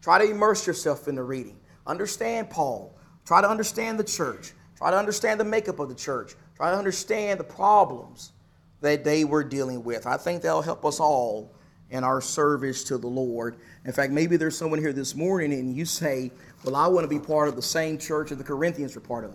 Try 0.00 0.24
to 0.24 0.30
immerse 0.30 0.68
yourself 0.68 1.08
in 1.08 1.16
the 1.16 1.22
reading. 1.24 1.58
Understand 1.84 2.48
Paul. 2.48 2.96
Try 3.24 3.40
to 3.40 3.50
understand 3.50 3.98
the 3.98 4.04
church. 4.04 4.52
Try 4.76 4.92
to 4.92 4.96
understand 4.96 5.40
the 5.40 5.44
makeup 5.44 5.80
of 5.80 5.88
the 5.88 5.94
church. 5.96 6.34
Try 6.56 6.70
to 6.70 6.76
understand 6.76 7.40
the 7.40 7.44
problems 7.44 8.32
that 8.80 9.04
they 9.04 9.24
were 9.24 9.42
dealing 9.42 9.82
with. 9.82 10.06
I 10.06 10.16
think 10.16 10.42
that'll 10.42 10.62
help 10.62 10.84
us 10.84 11.00
all 11.00 11.54
in 11.90 12.04
our 12.04 12.20
service 12.20 12.84
to 12.84 12.98
the 12.98 13.06
Lord. 13.06 13.56
In 13.84 13.92
fact, 13.92 14.12
maybe 14.12 14.36
there's 14.36 14.56
someone 14.56 14.78
here 14.78 14.92
this 14.92 15.14
morning 15.14 15.52
and 15.52 15.74
you 15.74 15.84
say, 15.84 16.30
Well, 16.64 16.76
I 16.76 16.86
want 16.86 17.04
to 17.04 17.08
be 17.08 17.18
part 17.18 17.48
of 17.48 17.56
the 17.56 17.62
same 17.62 17.98
church 17.98 18.30
that 18.30 18.36
the 18.36 18.44
Corinthians 18.44 18.94
were 18.94 19.00
part 19.00 19.24
of. 19.24 19.34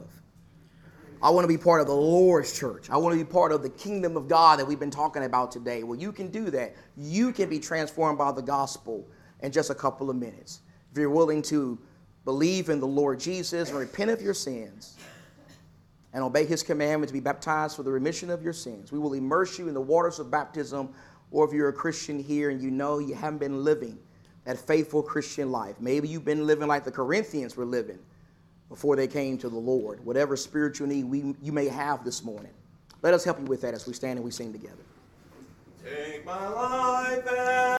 I 1.21 1.29
want 1.31 1.43
to 1.43 1.49
be 1.49 1.57
part 1.57 1.81
of 1.81 1.87
the 1.87 1.95
Lord's 1.95 2.57
church. 2.57 2.89
I 2.89 2.95
want 2.95 3.17
to 3.17 3.23
be 3.23 3.29
part 3.29 3.51
of 3.51 3.61
the 3.61 3.69
kingdom 3.69 4.15
of 4.15 4.29
God 4.29 4.57
that 4.59 4.65
we've 4.65 4.79
been 4.79 4.89
talking 4.89 5.25
about 5.25 5.51
today. 5.51 5.83
Well, 5.83 5.99
you 5.99 6.13
can 6.13 6.29
do 6.29 6.49
that. 6.51 6.75
You 6.95 7.33
can 7.33 7.49
be 7.49 7.59
transformed 7.59 8.17
by 8.17 8.31
the 8.31 8.41
gospel 8.41 9.05
in 9.41 9.51
just 9.51 9.69
a 9.69 9.75
couple 9.75 10.09
of 10.09 10.15
minutes. 10.15 10.61
If 10.91 10.97
you're 10.97 11.09
willing 11.09 11.41
to 11.43 11.77
believe 12.23 12.69
in 12.69 12.79
the 12.79 12.87
Lord 12.87 13.19
Jesus 13.19 13.69
and 13.69 13.77
repent 13.77 14.11
of 14.11 14.21
your 14.21 14.33
sins 14.33 14.97
and 16.13 16.23
obey 16.23 16.45
his 16.45 16.63
commandment 16.63 17.07
to 17.09 17.13
be 17.13 17.19
baptized 17.19 17.75
for 17.75 17.83
the 17.83 17.91
remission 17.91 18.29
of 18.29 18.41
your 18.41 18.53
sins. 18.53 18.91
We 18.91 18.99
will 18.99 19.13
immerse 19.13 19.59
you 19.59 19.67
in 19.67 19.73
the 19.73 19.81
waters 19.81 20.19
of 20.19 20.31
baptism, 20.31 20.89
or 21.31 21.45
if 21.45 21.53
you're 21.53 21.69
a 21.69 21.73
Christian 21.73 22.19
here 22.21 22.49
and 22.49 22.61
you 22.61 22.71
know 22.71 22.99
you 22.99 23.13
haven't 23.13 23.39
been 23.39 23.63
living 23.63 23.99
that 24.45 24.57
faithful 24.57 25.03
Christian 25.03 25.51
life, 25.51 25.75
maybe 25.79 26.07
you've 26.07 26.25
been 26.25 26.47
living 26.47 26.67
like 26.67 26.83
the 26.83 26.91
Corinthians 26.91 27.55
were 27.55 27.65
living 27.65 27.99
before 28.69 28.95
they 28.95 29.07
came 29.07 29.37
to 29.37 29.49
the 29.49 29.57
Lord. 29.57 30.03
Whatever 30.05 30.35
spiritual 30.35 30.87
need 30.87 31.05
we, 31.05 31.35
you 31.41 31.51
may 31.51 31.67
have 31.67 32.03
this 32.03 32.23
morning, 32.23 32.51
let 33.01 33.13
us 33.13 33.23
help 33.23 33.39
you 33.39 33.45
with 33.45 33.61
that 33.61 33.73
as 33.73 33.85
we 33.85 33.93
stand 33.93 34.17
and 34.17 34.25
we 34.25 34.31
sing 34.31 34.51
together. 34.51 34.75
Take 35.83 36.25
my 36.25 36.47
life 36.47 37.25